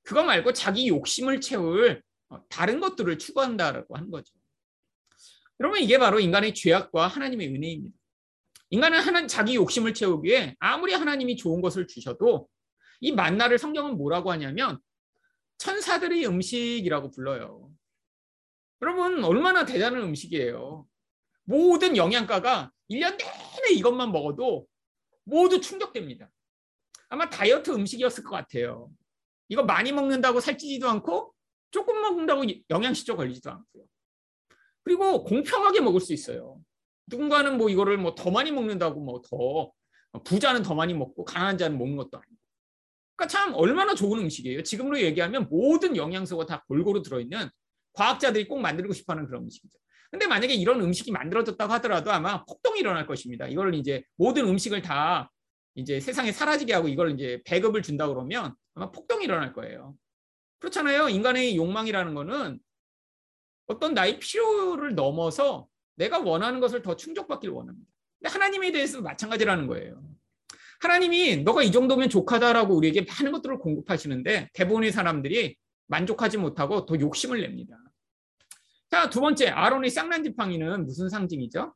그거 0.03 0.23
말고 0.23 0.53
자기 0.53 0.87
욕심을 0.87 1.41
채울 1.41 2.03
어, 2.29 2.47
다른 2.47 2.79
것들을 2.79 3.17
추구한다라고 3.17 3.97
한 3.97 4.11
거죠. 4.11 4.34
여러분 5.59 5.79
이게 5.79 5.97
바로 5.97 6.19
인간의 6.19 6.53
죄악과 6.53 7.07
하나님의 7.07 7.47
은혜입니다. 7.47 7.97
인간은 8.71 8.99
하나 8.99 9.27
자기 9.27 9.55
욕심을 9.55 9.93
채우기 9.93 10.29
위해 10.29 10.55
아무리 10.59 10.93
하나님이 10.93 11.37
좋은 11.37 11.61
것을 11.61 11.87
주셔도 11.87 12.49
이 12.99 13.11
만나를 13.11 13.57
성경은 13.57 13.97
뭐라고 13.97 14.31
하냐면 14.31 14.79
천사들의 15.57 16.25
음식이라고 16.27 17.11
불러요. 17.11 17.71
여러분 18.81 19.23
얼마나 19.23 19.65
대단한 19.65 20.01
음식이에요. 20.03 20.85
모든 21.43 21.95
영양가가 21.95 22.71
1년 22.89 23.17
내내 23.17 23.73
이것만 23.73 24.11
먹어도 24.11 24.67
모두 25.23 25.61
충족됩니다. 25.61 26.29
아마 27.09 27.29
다이어트 27.29 27.71
음식이었을 27.71 28.23
것 28.23 28.31
같아요. 28.31 28.91
이거 29.47 29.63
많이 29.63 29.91
먹는다고 29.91 30.39
살찌지도 30.39 30.89
않고 30.89 31.33
조금 31.71 32.01
먹는다고 32.01 32.43
영양실조 32.69 33.15
걸리지도 33.15 33.51
않고요. 33.51 33.85
그리고 34.85 35.23
공평하게 35.25 35.81
먹을 35.81 35.99
수 35.99 36.13
있어요. 36.13 36.59
누군가는 37.07 37.57
뭐 37.57 37.69
이거를 37.69 37.97
뭐 37.97 38.15
더 38.15 38.31
많이 38.31 38.51
먹는다고 38.51 39.01
뭐 39.01 39.21
더 39.21 39.71
부자는 40.23 40.63
더 40.63 40.73
많이 40.75 40.93
먹고 40.93 41.25
가난한 41.25 41.57
자는 41.57 41.77
먹는 41.77 41.97
것도 41.97 42.17
아니고. 42.17 42.35
그러니까 43.17 43.27
참 43.37 43.53
얼마나 43.55 43.93
좋은 43.95 44.19
음식이에요. 44.19 44.63
지금으로 44.63 44.99
얘기하면 45.01 45.47
모든 45.49 45.97
영양소가 45.97 46.45
다 46.45 46.63
골고루 46.67 47.01
들어있는 47.01 47.49
과학자들이 47.93 48.47
꼭 48.47 48.59
만들고 48.59 48.93
싶어하는 48.93 49.25
그런 49.27 49.43
음식이죠. 49.43 49.77
근데 50.11 50.27
만약에 50.27 50.53
이런 50.53 50.79
음식이 50.81 51.11
만들어졌다고 51.11 51.73
하더라도 51.73 52.11
아마 52.11 52.45
폭동이 52.45 52.79
일어날 52.79 53.07
것입니다. 53.07 53.47
이걸 53.47 53.73
이제 53.75 54.03
모든 54.15 54.47
음식을 54.47 54.81
다 54.81 55.29
이제 55.75 55.99
세상에 55.99 56.31
사라지게 56.31 56.73
하고 56.73 56.87
이걸 56.87 57.11
이제 57.11 57.41
배급을 57.45 57.81
준다 57.81 58.07
그러면 58.07 58.53
아마 58.75 58.91
폭동이 58.91 59.25
일어날 59.25 59.51
거예요. 59.51 59.95
그렇잖아요. 60.59 61.09
인간의 61.09 61.57
욕망이라는 61.57 62.13
거는 62.15 62.59
어떤 63.67 63.93
나의 63.93 64.19
필요를 64.19 64.95
넘어서 64.95 65.67
내가 65.95 66.19
원하는 66.19 66.59
것을 66.59 66.81
더 66.81 66.95
충족받길 66.95 67.49
원합니다. 67.49 67.89
근데 68.19 68.31
하나님에 68.31 68.71
대해서 68.71 69.01
마찬가지라는 69.01 69.67
거예요. 69.67 70.01
하나님이 70.79 71.37
너가 71.37 71.63
이 71.63 71.71
정도면 71.71 72.09
족하다라고 72.09 72.75
우리에게 72.75 73.05
많은 73.07 73.31
것들을 73.31 73.59
공급하시는데 73.59 74.49
대부분의 74.53 74.91
사람들이 74.91 75.55
만족하지 75.87 76.37
못하고 76.37 76.85
더 76.85 76.99
욕심을 76.99 77.41
냅니다. 77.41 77.77
자, 78.89 79.09
두 79.09 79.19
번째, 79.19 79.47
아론의 79.47 79.89
쌍난 79.89 80.23
지팡이는 80.23 80.85
무슨 80.85 81.09
상징이죠? 81.09 81.73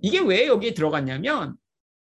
이게 0.00 0.20
왜 0.20 0.46
여기에 0.46 0.74
들어갔냐면 0.74 1.56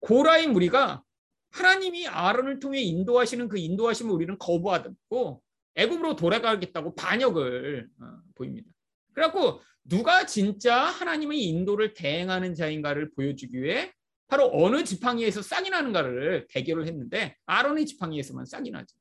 고라의 0.00 0.48
무리가 0.48 1.02
하나님이 1.50 2.06
아론을 2.06 2.60
통해 2.60 2.80
인도하시는 2.80 3.48
그 3.48 3.58
인도하심을 3.58 4.12
우리는 4.12 4.38
거부하고 4.38 5.42
애굽으로 5.78 6.16
돌아가겠다고 6.16 6.94
반역을 6.94 7.88
어, 8.00 8.04
보입니다. 8.34 8.68
그래갖고 9.14 9.60
누가 9.84 10.26
진짜 10.26 10.76
하나님의 10.76 11.42
인도를 11.44 11.94
대행하는 11.94 12.54
자인가를 12.54 13.10
보여주기 13.12 13.62
위해 13.62 13.92
바로 14.26 14.50
어느 14.52 14.84
지팡이에서 14.84 15.40
싹이 15.40 15.70
나는가를 15.70 16.46
대결을 16.50 16.86
했는데 16.86 17.36
아론의 17.46 17.86
지팡이에서만 17.86 18.44
싹이 18.44 18.70
나죠. 18.70 18.94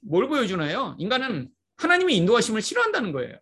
뭘 0.00 0.28
보여주나요? 0.28 0.96
인간은 0.98 1.50
하나님의 1.76 2.16
인도하심을 2.16 2.62
싫어한다는 2.62 3.12
거예요. 3.12 3.38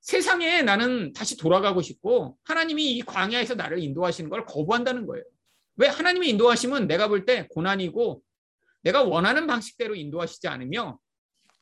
세상에 0.00 0.62
나는 0.62 1.12
다시 1.12 1.36
돌아가고 1.36 1.80
싶고 1.80 2.36
하나님이 2.42 2.96
이 2.96 3.02
광야에서 3.02 3.54
나를 3.54 3.78
인도하시는 3.78 4.28
걸 4.30 4.44
거부한다는 4.46 5.06
거예요. 5.06 5.24
왜 5.76 5.86
하나님의 5.86 6.30
인도하심은 6.30 6.88
내가 6.88 7.06
볼 7.06 7.24
때 7.24 7.46
고난이고 7.50 8.22
내가 8.82 9.04
원하는 9.04 9.46
방식대로 9.46 9.94
인도하시지 9.94 10.48
않으며 10.48 10.98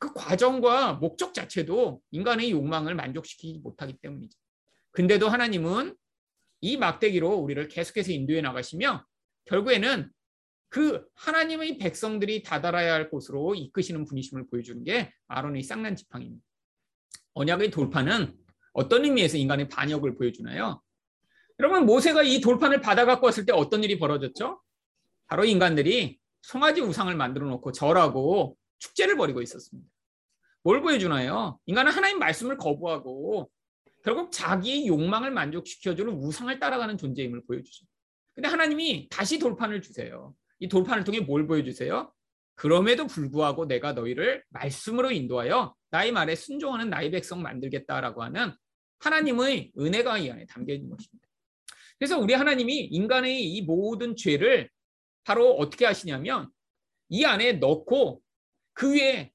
그 0.01 0.15
과정과 0.15 0.95
목적 0.95 1.35
자체도 1.35 2.01
인간의 2.11 2.51
욕망을 2.51 2.95
만족시키지 2.95 3.61
못하기 3.61 3.99
때문이죠. 3.99 4.37
근데도 4.93 5.29
하나님은 5.29 5.95
이 6.63 6.77
막대기로 6.79 7.31
우리를 7.35 7.69
계속해서 7.69 8.11
인도해 8.11 8.41
나가시며 8.41 9.05
결국에는 9.45 10.11
그 10.71 11.05
하나님의 11.15 11.79
백성들이 11.79 12.43
다다라야 12.43 12.95
할 12.95 13.11
곳으로 13.11 13.55
이끄시는 13.55 14.07
분이심을 14.07 14.49
보여주는 14.49 14.83
게 14.85 15.13
아론의 15.29 15.63
쌍난 15.63 15.97
지팡입니다. 15.97 16.43
언약의 17.35 17.71
돌파는 17.71 18.35
어떤 18.73 19.05
의미에서 19.05 19.37
인간의 19.37 19.69
반역을 19.69 20.17
보여주나요? 20.17 20.83
여러분 21.59 21.85
모세가 21.85 22.23
이 22.23 22.41
돌판을 22.41 22.81
받아 22.81 23.05
갖고 23.05 23.27
왔을 23.27 23.45
때 23.45 23.53
어떤 23.53 23.85
일이 23.85 23.99
벌어졌죠? 23.99 24.63
바로 25.27 25.45
인간들이 25.45 26.19
송아지 26.41 26.81
우상을 26.81 27.15
만들어 27.15 27.47
놓고 27.49 27.73
절하고 27.73 28.57
축제를 28.81 29.16
벌이고 29.16 29.40
있었습니다. 29.43 29.88
뭘 30.62 30.83
보여주나요? 30.83 31.59
인간은 31.66 31.93
하나님 31.93 32.19
말씀을 32.19 32.57
거부하고 32.57 33.51
결국 34.03 34.33
자기의 34.33 34.87
욕망을 34.88 35.31
만족시켜주는 35.31 36.12
우상을 36.12 36.59
따라가는 36.59 36.99
존재임을 36.99 37.45
보여주죠. 37.47 37.87
근데 38.35 38.49
하나님이 38.49 39.09
다시 39.11 39.38
돌판을 39.38 39.83
주세요. 39.83 40.35
이 40.59 40.69
돌판을 40.69 41.05
통해 41.05 41.21
뭘 41.21 41.47
보여주세요? 41.47 42.12
그럼에도 42.55 43.07
불구하고 43.07 43.66
내가 43.66 43.93
너희를 43.93 44.45
말씀으로 44.51 45.11
인도하여 45.11 45.75
나의 45.90 46.12
말에 46.12 46.35
순종하는 46.35 46.90
나의 46.90 47.11
백성 47.11 47.43
만들겠다라고 47.43 48.23
하는 48.23 48.53
하나님의 48.99 49.73
은혜가 49.79 50.19
이 50.19 50.31
안에 50.31 50.47
담겨 50.47 50.75
있는 50.75 50.90
것입니다. 50.90 51.27
그래서 51.99 52.19
우리 52.19 52.35
하나님이 52.35 52.81
인간의 52.85 53.43
이 53.43 53.62
모든 53.62 54.16
죄를 54.16 54.71
바로 55.25 55.55
어떻게 55.57 55.85
하시냐면 55.87 56.51
이 57.09 57.25
안에 57.25 57.55
넣고 57.55 58.23
그 58.81 58.95
위에 58.95 59.31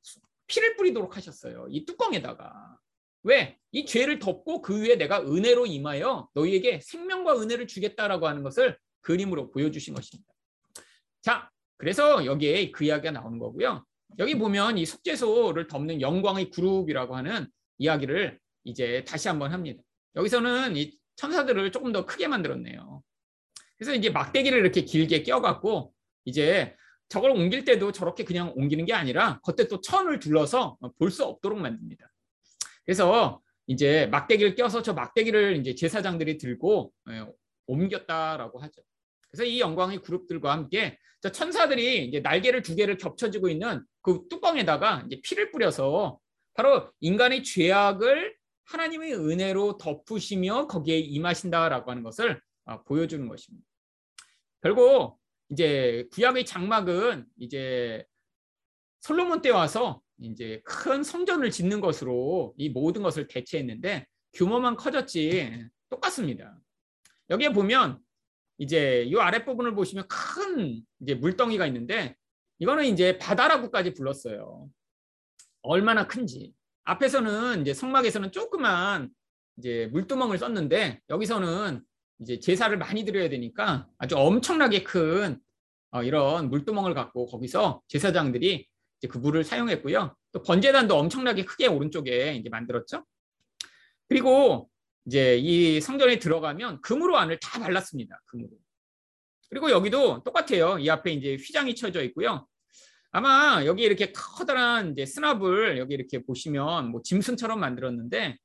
피를 0.48 0.76
뿌리도록 0.76 1.18
하셨어요. 1.18 1.68
이 1.70 1.86
뚜껑에다가. 1.86 2.80
왜? 3.22 3.60
이 3.72 3.86
죄를 3.86 4.18
덮고 4.18 4.64
그 4.64 4.82
위에 4.82 4.96
내가 4.96 5.22
은혜로 5.22 5.68
임하여 5.68 6.30
너희에게 6.34 6.80
생명과 6.82 7.40
은혜를 7.40 7.68
주겠다라고 7.68 8.28
하는 8.28 8.42
것을 8.42 8.76
그림으로 9.02 9.52
보여주신 9.52 9.94
것입니다. 9.94 10.34
자, 11.22 11.52
그래서 11.78 12.26
여기에 12.26 12.72
그 12.72 12.86
이야기가 12.86 13.12
나오는 13.12 13.38
거고요. 13.38 13.86
여기 14.18 14.36
보면 14.36 14.80
이 14.80 14.86
속죄소를 14.88 15.68
덮는 15.68 16.02
영광의 16.02 16.50
그룹이라고 16.50 17.16
하는 17.16 17.48
이야기를 17.78 18.40
이제 18.64 19.04
다시 19.08 19.28
한번 19.28 19.52
합니다. 19.52 19.84
여기서는 20.16 20.76
이 20.76 20.98
천사들을 21.18 21.72
조금 21.72 21.92
더 21.92 22.08
크게 22.08 22.28
만들었네요. 22.28 23.04
그래서 23.78 23.94
이제 23.94 24.10
막대기를 24.10 24.58
이렇게 24.58 24.82
길게 24.82 25.22
껴갖고 25.22 25.94
이제 26.24 26.76
저걸 27.16 27.32
옮길 27.32 27.64
때도 27.64 27.94
저렇게 27.94 28.26
그냥 28.26 28.52
옮기는 28.58 28.84
게 28.84 28.92
아니라 28.94 29.40
겉에 29.40 29.70
또 29.70 29.80
천을 29.80 30.20
둘러서 30.20 30.78
볼 31.00 31.10
수 31.10 31.24
없도록 31.24 31.58
만듭니다. 31.60 32.12
그래서 32.84 33.42
이제 33.68 34.08
막대기를 34.08 34.56
껴서 34.56 34.82
저 34.82 34.94
막대기를 34.94 35.56
이제 35.56 35.76
제사장들이 35.76 36.38
들고 36.38 36.92
예, 37.10 37.26
옮겼다라고 37.68 38.60
하죠. 38.60 38.82
그래서 39.30 39.46
이 39.46 39.62
영광의 39.62 40.02
그룹들과 40.02 40.52
함께 40.52 41.00
저 41.22 41.32
천사들이 41.32 42.06
이제 42.06 42.20
날개를 42.20 42.62
두 42.62 42.76
개를 42.76 42.98
겹쳐지고 42.98 43.48
있는 43.48 43.86
그 44.02 44.24
뚜껑에다가 44.30 45.06
이제 45.06 45.22
피를 45.24 45.52
뿌려서 45.52 46.20
바로 46.54 46.92
인간의 47.00 47.44
죄악을 47.44 48.36
하나님의 48.66 49.14
은혜로 49.14 49.78
덮으시며 49.78 50.68
거기에 50.68 51.00
임하신다라고 51.00 51.92
하는 51.92 52.04
것을 52.04 52.42
아, 52.66 52.84
보여주는 52.84 53.26
것입니다. 53.30 53.66
결국 54.62 55.18
이제 55.50 56.08
구약의 56.12 56.46
장막은 56.46 57.26
이제 57.38 58.06
솔로몬 59.02 59.42
때 59.42 59.50
와서 59.50 60.02
이제 60.20 60.62
큰 60.66 61.04
성전을 61.04 61.52
짓는 61.52 61.82
것으로 61.82 62.54
이 62.58 62.70
모든 62.70 63.04
것을 63.04 63.28
대체했는데 63.28 64.08
규모만 64.34 64.76
커졌지 64.76 65.68
똑같습니다. 65.90 66.58
여기에 67.30 67.50
보면 67.54 68.00
이제 68.58 69.04
이 69.04 69.16
아랫부분을 69.16 69.76
보시면 69.76 70.08
큰 70.08 70.82
이제 71.02 71.16
물덩이가 71.16 71.68
있는데 71.68 72.16
이거는 72.60 72.86
이제 72.86 73.18
바다라고까지 73.18 73.94
불렀어요. 73.94 74.70
얼마나 75.62 76.08
큰지. 76.08 76.54
앞에서는 76.86 77.62
이제 77.62 77.74
성막에서는 77.74 78.32
조그만 78.32 79.10
이제 79.58 79.88
물두멍을 79.92 80.38
썼는데 80.38 81.02
여기서는 81.10 81.84
이제 82.22 82.40
제사를 82.40 82.76
많이 82.78 83.04
드려야 83.04 83.30
되니까 83.30 83.88
아주 83.98 84.16
엄청나게 84.18 84.84
큰 84.84 85.40
어, 85.92 86.04
이런 86.04 86.50
물두멍을 86.50 86.94
갖고 86.94 87.26
거기서 87.26 87.82
제사장들이 87.88 88.68
이제 89.00 89.08
그 89.08 89.18
물을 89.18 89.44
사용했고요. 89.44 90.16
또 90.32 90.42
번제단도 90.42 90.98
엄청나게 90.98 91.46
크게 91.46 91.68
오른쪽에 91.68 92.36
이제 92.36 92.50
만들었죠. 92.50 93.06
그리고 94.08 94.70
이제 95.06 95.38
이 95.38 95.80
성전에 95.82 96.20
들어가면 96.20 96.82
금으로 96.82 97.18
안을 97.18 97.40
다 97.40 97.60
발랐습니다. 97.60 98.22
금으로. 98.26 98.50
그리고 99.50 99.70
여기도 99.70 100.24
똑같아요. 100.24 100.80
이 100.80 100.90
앞에 100.90 101.12
이제 101.12 101.36
휘장이 101.36 101.76
쳐져 101.76 102.04
있고요. 102.04 102.48
아마 103.12 103.64
여기 103.66 103.84
이렇게 103.84 104.12
커다란 104.12 104.92
이제 104.92 105.06
스납을 105.06 105.78
여기 105.78 105.94
이렇게 105.94 106.24
보시면 106.24 106.92
뭐 106.92 107.02
짐승처럼 107.02 107.60
만들었는데 107.60 108.38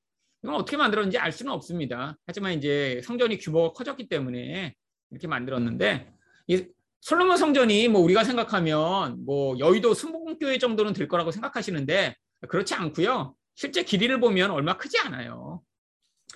이건 0.42 0.56
어떻게 0.56 0.76
만들었는지 0.76 1.18
알 1.18 1.32
수는 1.32 1.52
없습니다. 1.52 2.16
하지만 2.26 2.52
이제 2.54 3.00
성전이 3.04 3.38
규모가 3.38 3.72
커졌기 3.72 4.08
때문에 4.08 4.74
이렇게 5.10 5.26
만들었는데 5.26 6.12
이 6.48 6.66
솔로몬 7.00 7.36
성전이 7.36 7.88
뭐 7.88 8.00
우리가 8.00 8.24
생각하면 8.24 9.24
뭐 9.24 9.58
여의도 9.58 9.94
순복음교회 9.94 10.58
정도는 10.58 10.92
될 10.92 11.08
거라고 11.08 11.30
생각하시는데 11.30 12.14
그렇지 12.48 12.74
않고요. 12.74 13.34
실제 13.54 13.82
길이를 13.82 14.20
보면 14.20 14.50
얼마 14.50 14.76
크지 14.76 14.98
않아요. 15.00 15.62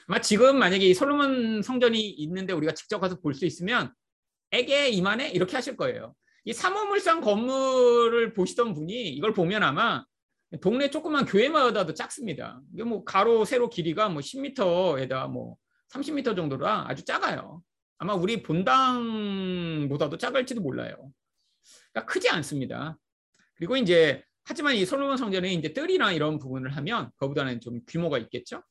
아마 0.06 0.20
지금 0.20 0.58
만약에 0.58 0.84
이 0.86 0.92
솔로몬 0.94 1.62
성전이 1.62 1.98
있는데 1.98 2.52
우리가 2.52 2.74
직접 2.74 2.98
가서 2.98 3.20
볼 3.20 3.34
수 3.34 3.46
있으면 3.46 3.92
에게 4.52 4.88
이만해 4.88 5.30
이렇게 5.30 5.56
하실 5.56 5.76
거예요. 5.76 6.14
이 6.44 6.52
삼호물산 6.52 7.22
건물을 7.22 8.34
보시던 8.34 8.74
분이 8.74 9.08
이걸 9.08 9.32
보면 9.32 9.62
아마 9.62 10.04
동네 10.60 10.90
조그만 10.90 11.24
교회마다도 11.24 11.94
작습니다. 11.94 12.60
이게 12.72 12.84
뭐 12.84 13.04
가로 13.04 13.44
세로 13.44 13.68
길이가 13.68 14.08
뭐 14.08 14.20
10m에다 14.20 15.28
뭐 15.28 15.56
30m 15.92 16.36
정도라 16.36 16.86
아주 16.88 17.04
작아요. 17.04 17.62
아마 17.98 18.14
우리 18.14 18.42
본당보다도 18.42 20.18
작을지도 20.18 20.60
몰라요. 20.60 21.10
그러니까 21.92 22.12
크지 22.12 22.28
않습니다. 22.28 22.98
그리고 23.54 23.76
이제 23.76 24.22
하지만 24.44 24.74
이 24.74 24.84
솔로몬 24.84 25.16
성전에 25.16 25.52
이제 25.52 25.72
뜰이나 25.72 26.12
이런 26.12 26.38
부분을 26.38 26.76
하면 26.76 27.10
그보다는 27.16 27.60
좀 27.60 27.80
규모가 27.86 28.18
있겠죠. 28.18 28.62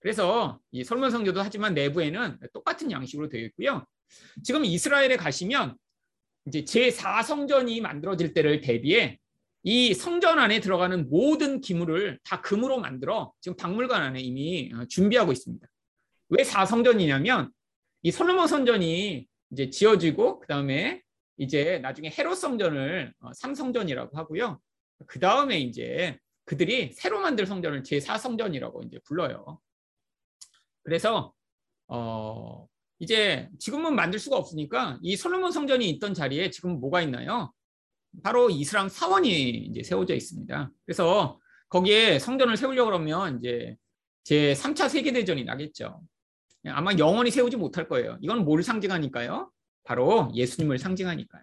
그래서 0.00 0.58
이 0.70 0.82
솔로몬 0.82 1.10
성전도 1.10 1.42
하지만 1.42 1.74
내부에는 1.74 2.38
똑같은 2.54 2.90
양식으로 2.90 3.28
되어 3.28 3.42
있고요. 3.46 3.86
지금 4.42 4.64
이스라엘에 4.64 5.16
가시면 5.16 5.76
이제 6.46 6.62
제4 6.64 7.22
성전이 7.22 7.82
만들어질 7.82 8.32
때를 8.32 8.62
대비해 8.62 9.19
이 9.62 9.92
성전 9.92 10.38
안에 10.38 10.60
들어가는 10.60 11.10
모든 11.10 11.60
기물을 11.60 12.18
다 12.24 12.40
금으로 12.40 12.78
만들어 12.78 13.32
지금 13.40 13.56
박물관 13.56 14.02
안에 14.02 14.20
이미 14.20 14.72
어, 14.74 14.86
준비하고 14.86 15.32
있습니다. 15.32 15.66
왜 16.30 16.42
4성전이냐면 16.42 17.50
이 18.02 18.10
솔로몬 18.10 18.46
성전이 18.46 19.26
이제 19.52 19.70
지어지고 19.70 20.40
그다음에 20.40 21.02
이제 21.36 21.78
나중에 21.80 22.10
헤롯 22.10 22.36
성전을 22.36 23.12
3성전이라고 23.20 24.14
어, 24.14 24.18
하고요. 24.18 24.60
그다음에 25.06 25.58
이제 25.58 26.18
그들이 26.44 26.92
새로 26.92 27.20
만들 27.20 27.46
성전을 27.46 27.82
제4성전이라고 27.82 28.86
이제 28.86 28.98
불러요. 29.04 29.60
그래서 30.82 31.32
어 31.88 32.66
이제 32.98 33.48
지금은 33.58 33.94
만들 33.94 34.18
수가 34.18 34.36
없으니까 34.36 34.98
이 35.02 35.16
솔로몬 35.16 35.52
성전이 35.52 35.88
있던 35.90 36.14
자리에 36.14 36.50
지금 36.50 36.80
뭐가 36.80 37.02
있나요? 37.02 37.52
바로 38.22 38.50
이슬람 38.50 38.88
사원이 38.88 39.50
이제 39.50 39.82
세워져 39.82 40.14
있습니다. 40.14 40.70
그래서 40.84 41.38
거기에 41.68 42.18
성전을 42.18 42.56
세우려고 42.56 42.90
그러면 42.90 43.38
이제 43.38 43.76
제 44.24 44.52
3차 44.54 44.88
세계대전이 44.88 45.44
나겠죠. 45.44 46.00
아마 46.66 46.92
영원히 46.98 47.30
세우지 47.30 47.56
못할 47.56 47.88
거예요. 47.88 48.18
이건 48.20 48.44
뭘 48.44 48.62
상징하니까요? 48.62 49.50
바로 49.84 50.30
예수님을 50.34 50.78
상징하니까요. 50.78 51.42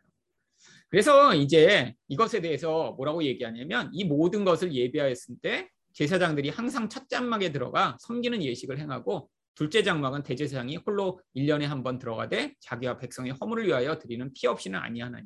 그래서 0.89 1.33
이제 1.35 1.93
이것에 2.07 2.39
대해서 2.41 2.93
뭐라고 2.93 3.23
얘기하냐면 3.23 3.89
이 3.93 4.05
모든 4.05 4.45
것을 4.45 4.73
예비하였을 4.73 5.35
때 5.41 5.69
제사장들이 5.93 6.49
항상 6.49 6.87
첫 6.87 7.09
장막에 7.09 7.51
들어가 7.51 7.97
섬기는 7.99 8.41
예식을 8.43 8.79
행하고 8.79 9.29
둘째 9.55 9.81
장막은 9.81 10.21
대제사장이 10.23 10.77
홀로 10.85 11.19
1년에 11.35 11.63
한 11.63 11.81
번 11.83 11.97
들어가되 11.97 12.53
자기와 12.59 12.99
백성의 12.99 13.33
허물을 13.41 13.65
위하여 13.65 13.97
드리는 13.97 14.31
피 14.33 14.45
없이는 14.45 14.77
아니하나니. 14.79 15.25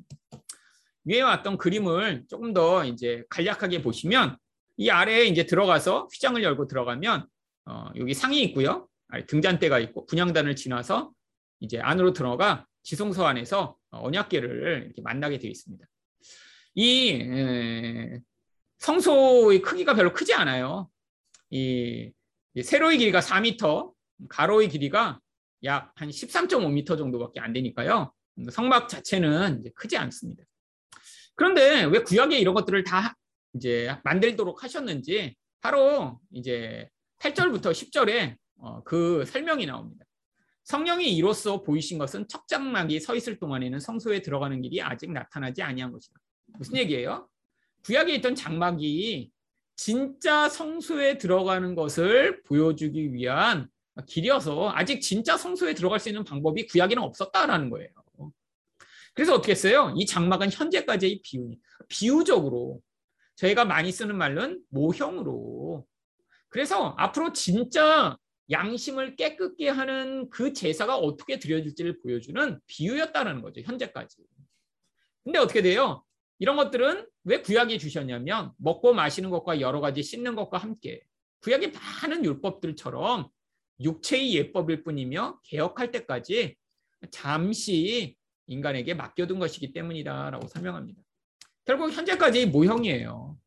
위에 1.06 1.22
왔던 1.22 1.58
그림을 1.58 2.26
조금 2.30 2.54
더 2.54 2.86
이제 2.86 3.24
간략하게 3.30 3.82
보시면 3.82 4.38
이 4.78 4.90
아래에 4.90 5.26
이제 5.26 5.46
들어가서 5.46 6.08
휘장을 6.14 6.42
열고 6.42 6.68
들어가면 6.68 7.28
어, 7.66 7.86
여기 7.96 8.14
상이 8.14 8.42
있고요. 8.44 8.88
등잔대가 9.28 9.80
있고 9.80 10.06
분양단을 10.06 10.56
지나서 10.56 11.12
이제 11.60 11.80
안으로 11.80 12.14
들어가 12.14 12.66
지성소 12.84 13.26
안에서 13.26 13.78
언약계를 13.90 14.84
이렇게 14.86 15.02
만나게 15.02 15.38
되어 15.38 15.52
있습니다. 15.52 15.86
이 16.76 17.10
에, 17.10 18.20
성소의 18.80 19.62
크기가 19.62 19.94
별로 19.94 20.14
크지 20.14 20.34
않아요. 20.34 20.90
이, 21.50 22.12
이 22.54 22.64
세로의 22.64 22.98
길이가 22.98 23.20
4m, 23.20 23.94
가로의 24.30 24.70
길이가 24.70 25.20
약 25.64 25.92
한 25.96 26.10
13.5m 26.10 26.98
정도밖에 26.98 27.40
안 27.40 27.54
되니까요. 27.54 28.14
성막 28.50 28.90
자체는 28.90 29.64
크지 29.76 29.98
않습니다. 29.98 30.44
그런데 31.36 31.84
왜 31.86 32.00
구약에 32.00 32.38
이런 32.38 32.54
것들을 32.54 32.84
다 32.84 33.16
이제 33.54 33.96
만들도록 34.04 34.64
하셨는지 34.64 35.36
바로 35.62 36.20
이제 36.32 36.90
8절부터 37.20 37.72
10절에 37.72 38.36
어, 38.58 38.84
그 38.84 39.26
설명이 39.26 39.66
나옵니다. 39.66 40.06
성령이 40.64 41.16
이로써 41.16 41.64
보이신 41.64 41.98
것은 41.98 42.28
척장막이 42.28 43.00
서 43.00 43.16
있을 43.16 43.40
동안에는 43.40 43.80
성소에 43.80 44.22
들어가는 44.22 44.62
길이 44.62 44.82
아직 44.82 45.12
나타나지 45.12 45.62
아니한 45.62 45.92
것이다. 45.92 46.20
무슨 46.58 46.78
얘기예요? 46.78 47.28
구약에 47.84 48.14
있던 48.16 48.36
장막이 48.36 49.32
진짜 49.76 50.48
성소에 50.48 51.18
들어가는 51.18 51.74
것을 51.76 52.44
보여주기 52.44 53.14
위한 53.14 53.68
길이어서 54.08 54.72
아직 54.74 55.02
진짜 55.02 55.36
성소에 55.38 55.74
들어갈 55.74 56.00
수 56.00 56.10
있는 56.10 56.24
방법이 56.24 56.68
구약에는 56.68 57.02
없었다라는 57.02 57.70
거예요. 57.70 57.90
그래서 59.14 59.36
어떻게 59.36 59.52
했어요? 59.52 59.94
이 59.98 60.06
장막은 60.06 60.52
현재까지의 60.52 61.22
비유, 61.24 61.52
비유적으로 61.90 62.82
저희가 63.36 63.66
많이 63.66 63.92
쓰는 63.92 64.18
말은 64.18 64.62
모형으로. 64.70 65.86
그래서 66.50 66.96
앞으로 66.98 67.34
진짜 67.34 68.18
양심을 68.50 69.16
깨끗게 69.16 69.70
하는 69.70 70.30
그 70.30 70.54
제사가 70.54 70.98
어떻게 70.98 71.40
드려질지를 71.40 72.00
보여주는 72.00 72.60
비유였다는 72.68 73.42
거죠. 73.42 73.62
현재까지. 73.62 74.18
근데 75.24 75.40
어떻게 75.40 75.62
돼요? 75.62 76.04
이런 76.40 76.58
것들은 76.58 77.08
왜 77.24 77.42
구약이 77.42 77.80
주셨냐면 77.80 78.52
먹고 78.58 78.94
마시는 78.94 79.30
것과 79.30 79.62
여러 79.62 79.80
가지 79.80 80.04
씻는 80.04 80.36
것과 80.36 80.58
함께 80.58 81.02
구약의 81.42 81.72
많은 81.72 82.26
율법들처럼 82.26 83.30
육체의 83.80 84.34
예법일 84.36 84.84
뿐이며 84.84 85.40
개혁할 85.44 85.92
때까지 85.92 86.56
잠시 87.10 88.16
인간에게 88.52 88.94
맡겨둔 88.94 89.40
것이기 89.40 89.72
때문이다라고 89.72 90.48
설명합니다. 90.48 91.02
결국 91.66 91.92
현재까지 91.92 92.48
모형이에요. 92.48 93.38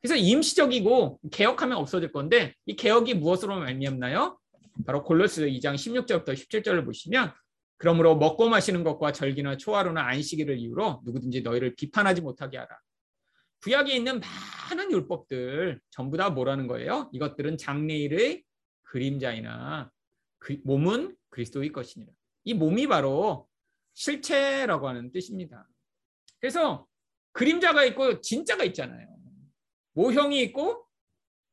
그래서 0.00 0.16
임시적이고 0.16 1.20
개혁하면 1.30 1.78
없어질 1.78 2.12
건데 2.12 2.54
이 2.66 2.74
개혁이 2.76 3.14
무엇으로 3.14 3.58
말미암나요? 3.58 4.38
바로 4.86 5.02
골로스 5.04 5.46
2장 5.46 5.74
16절부터 5.74 6.28
17절을 6.28 6.84
보시면 6.84 7.32
그러므로 7.78 8.16
먹고 8.16 8.48
마시는 8.48 8.82
것과 8.84 9.12
절기나 9.12 9.56
초하루나 9.56 10.06
안식일을 10.08 10.58
이유로 10.58 11.02
누구든지 11.04 11.42
너희를 11.42 11.74
비판하지 11.76 12.20
못하게 12.20 12.58
하라. 12.58 12.68
구약에 13.62 13.94
있는 13.94 14.20
많은 14.20 14.90
율법들 14.92 15.80
전부 15.90 16.16
다 16.16 16.30
뭐라는 16.30 16.66
거예요? 16.66 17.10
이것들은 17.12 17.58
장래일의 17.58 18.42
그림자이나 18.84 19.90
그 20.38 20.58
몸은 20.64 21.16
그리스도의 21.30 21.70
것이니라. 21.72 22.12
이 22.44 22.54
몸이 22.54 22.86
바로 22.86 23.48
실체라고 23.98 24.88
하는 24.88 25.10
뜻입니다. 25.10 25.66
그래서 26.38 26.86
그림자가 27.32 27.84
있고 27.86 28.20
진짜가 28.20 28.62
있잖아요. 28.64 29.08
모형이 29.94 30.40
있고 30.42 30.86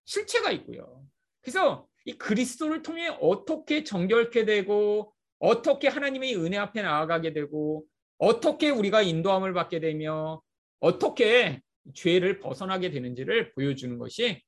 실체가 0.06 0.52
있고요. 0.52 1.04
그래서 1.42 1.88
이 2.06 2.14
그리스도를 2.14 2.84
통해 2.84 3.08
어떻게 3.20 3.84
정결케 3.84 4.46
되고 4.46 5.12
어떻게 5.40 5.88
하나님의 5.88 6.36
은혜 6.36 6.58
앞에 6.58 6.84
나아가게 6.84 7.34
되고 7.34 7.84
어떻게 8.20 8.70
우리가 8.70 9.02
인도함을 9.02 9.54
받게 9.54 9.80
되며 9.80 10.42
어떻게 10.80 11.62
죄를 11.96 12.40
벗어나게 12.40 12.92
되는지를 12.92 13.54
보여주는 13.54 13.98
것이 13.98 14.44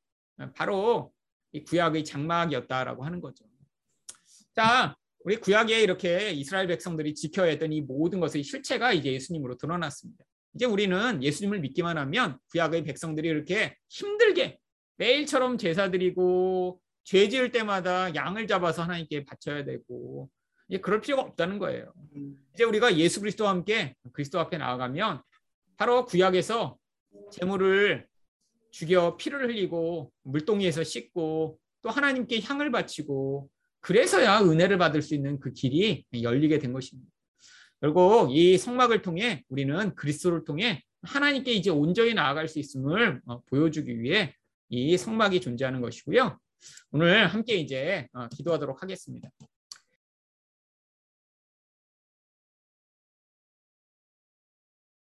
바로 0.53 1.11
이 1.51 1.63
구약의 1.63 2.05
장막이었다라고 2.05 3.03
하는 3.03 3.21
거죠. 3.21 3.45
자, 4.53 4.95
우리 5.27 5.35
구약에 5.35 5.81
이렇게 5.81 6.31
이스라엘 6.31 6.67
백성들이 6.67 7.13
지켜야 7.13 7.49
했던 7.49 7.73
이 7.73 7.81
모든 7.81 8.21
것의 8.21 8.43
실체가 8.43 8.93
이제 8.93 9.11
예수님으로 9.11 9.57
드러났습니다. 9.57 10.23
이제 10.55 10.65
우리는 10.65 11.21
예수님을 11.21 11.59
믿기만 11.59 11.97
하면 11.97 12.39
구약의 12.49 12.85
백성들이 12.85 13.27
이렇게 13.27 13.75
힘들게 13.89 14.57
매일처럼 14.95 15.57
제사 15.57 15.91
드리고 15.91 16.79
죄 17.03 17.27
지을 17.27 17.51
때마다 17.51 18.15
양을 18.15 18.47
잡아서 18.47 18.83
하나님께 18.83 19.25
바쳐야 19.25 19.65
되고 19.65 20.29
이제 20.69 20.79
그럴 20.79 21.01
필요가 21.01 21.23
없다는 21.23 21.59
거예요. 21.59 21.91
이제 22.53 22.63
우리가 22.63 22.95
예수 22.95 23.19
그리스도와 23.19 23.49
함께 23.49 23.95
그리스도 24.13 24.39
앞에 24.39 24.57
나아가면 24.57 25.21
바로 25.75 26.05
구약에서 26.05 26.77
재물을 27.33 28.07
죽여 28.71 29.17
피를 29.17 29.49
흘리고 29.49 30.09
물동이에서 30.23 30.85
씻고 30.85 31.59
또 31.81 31.89
하나님께 31.89 32.39
향을 32.39 32.71
바치고 32.71 33.49
그래서야 33.81 34.41
은혜를 34.41 34.77
받을 34.77 35.01
수 35.01 35.15
있는 35.15 35.39
그 35.39 35.51
길이 35.51 36.05
열리게 36.13 36.59
된 36.59 36.73
것입니다. 36.73 37.09
결국 37.79 38.35
이 38.35 38.57
성막을 38.57 39.01
통해 39.01 39.43
우리는 39.49 39.93
그리스도를 39.95 40.43
통해 40.43 40.83
하나님께 41.03 41.51
이제 41.51 41.69
온전히 41.69 42.13
나아갈 42.13 42.47
수 42.47 42.59
있음을 42.59 43.21
어, 43.25 43.41
보여주기 43.43 44.01
위해 44.01 44.33
이 44.69 44.97
성막이 44.97 45.41
존재하는 45.41 45.81
것이고요. 45.81 46.37
오늘 46.91 47.27
함께 47.27 47.55
이제 47.55 48.07
어, 48.13 48.27
기도하도록 48.29 48.81
하겠습니다. 48.81 49.29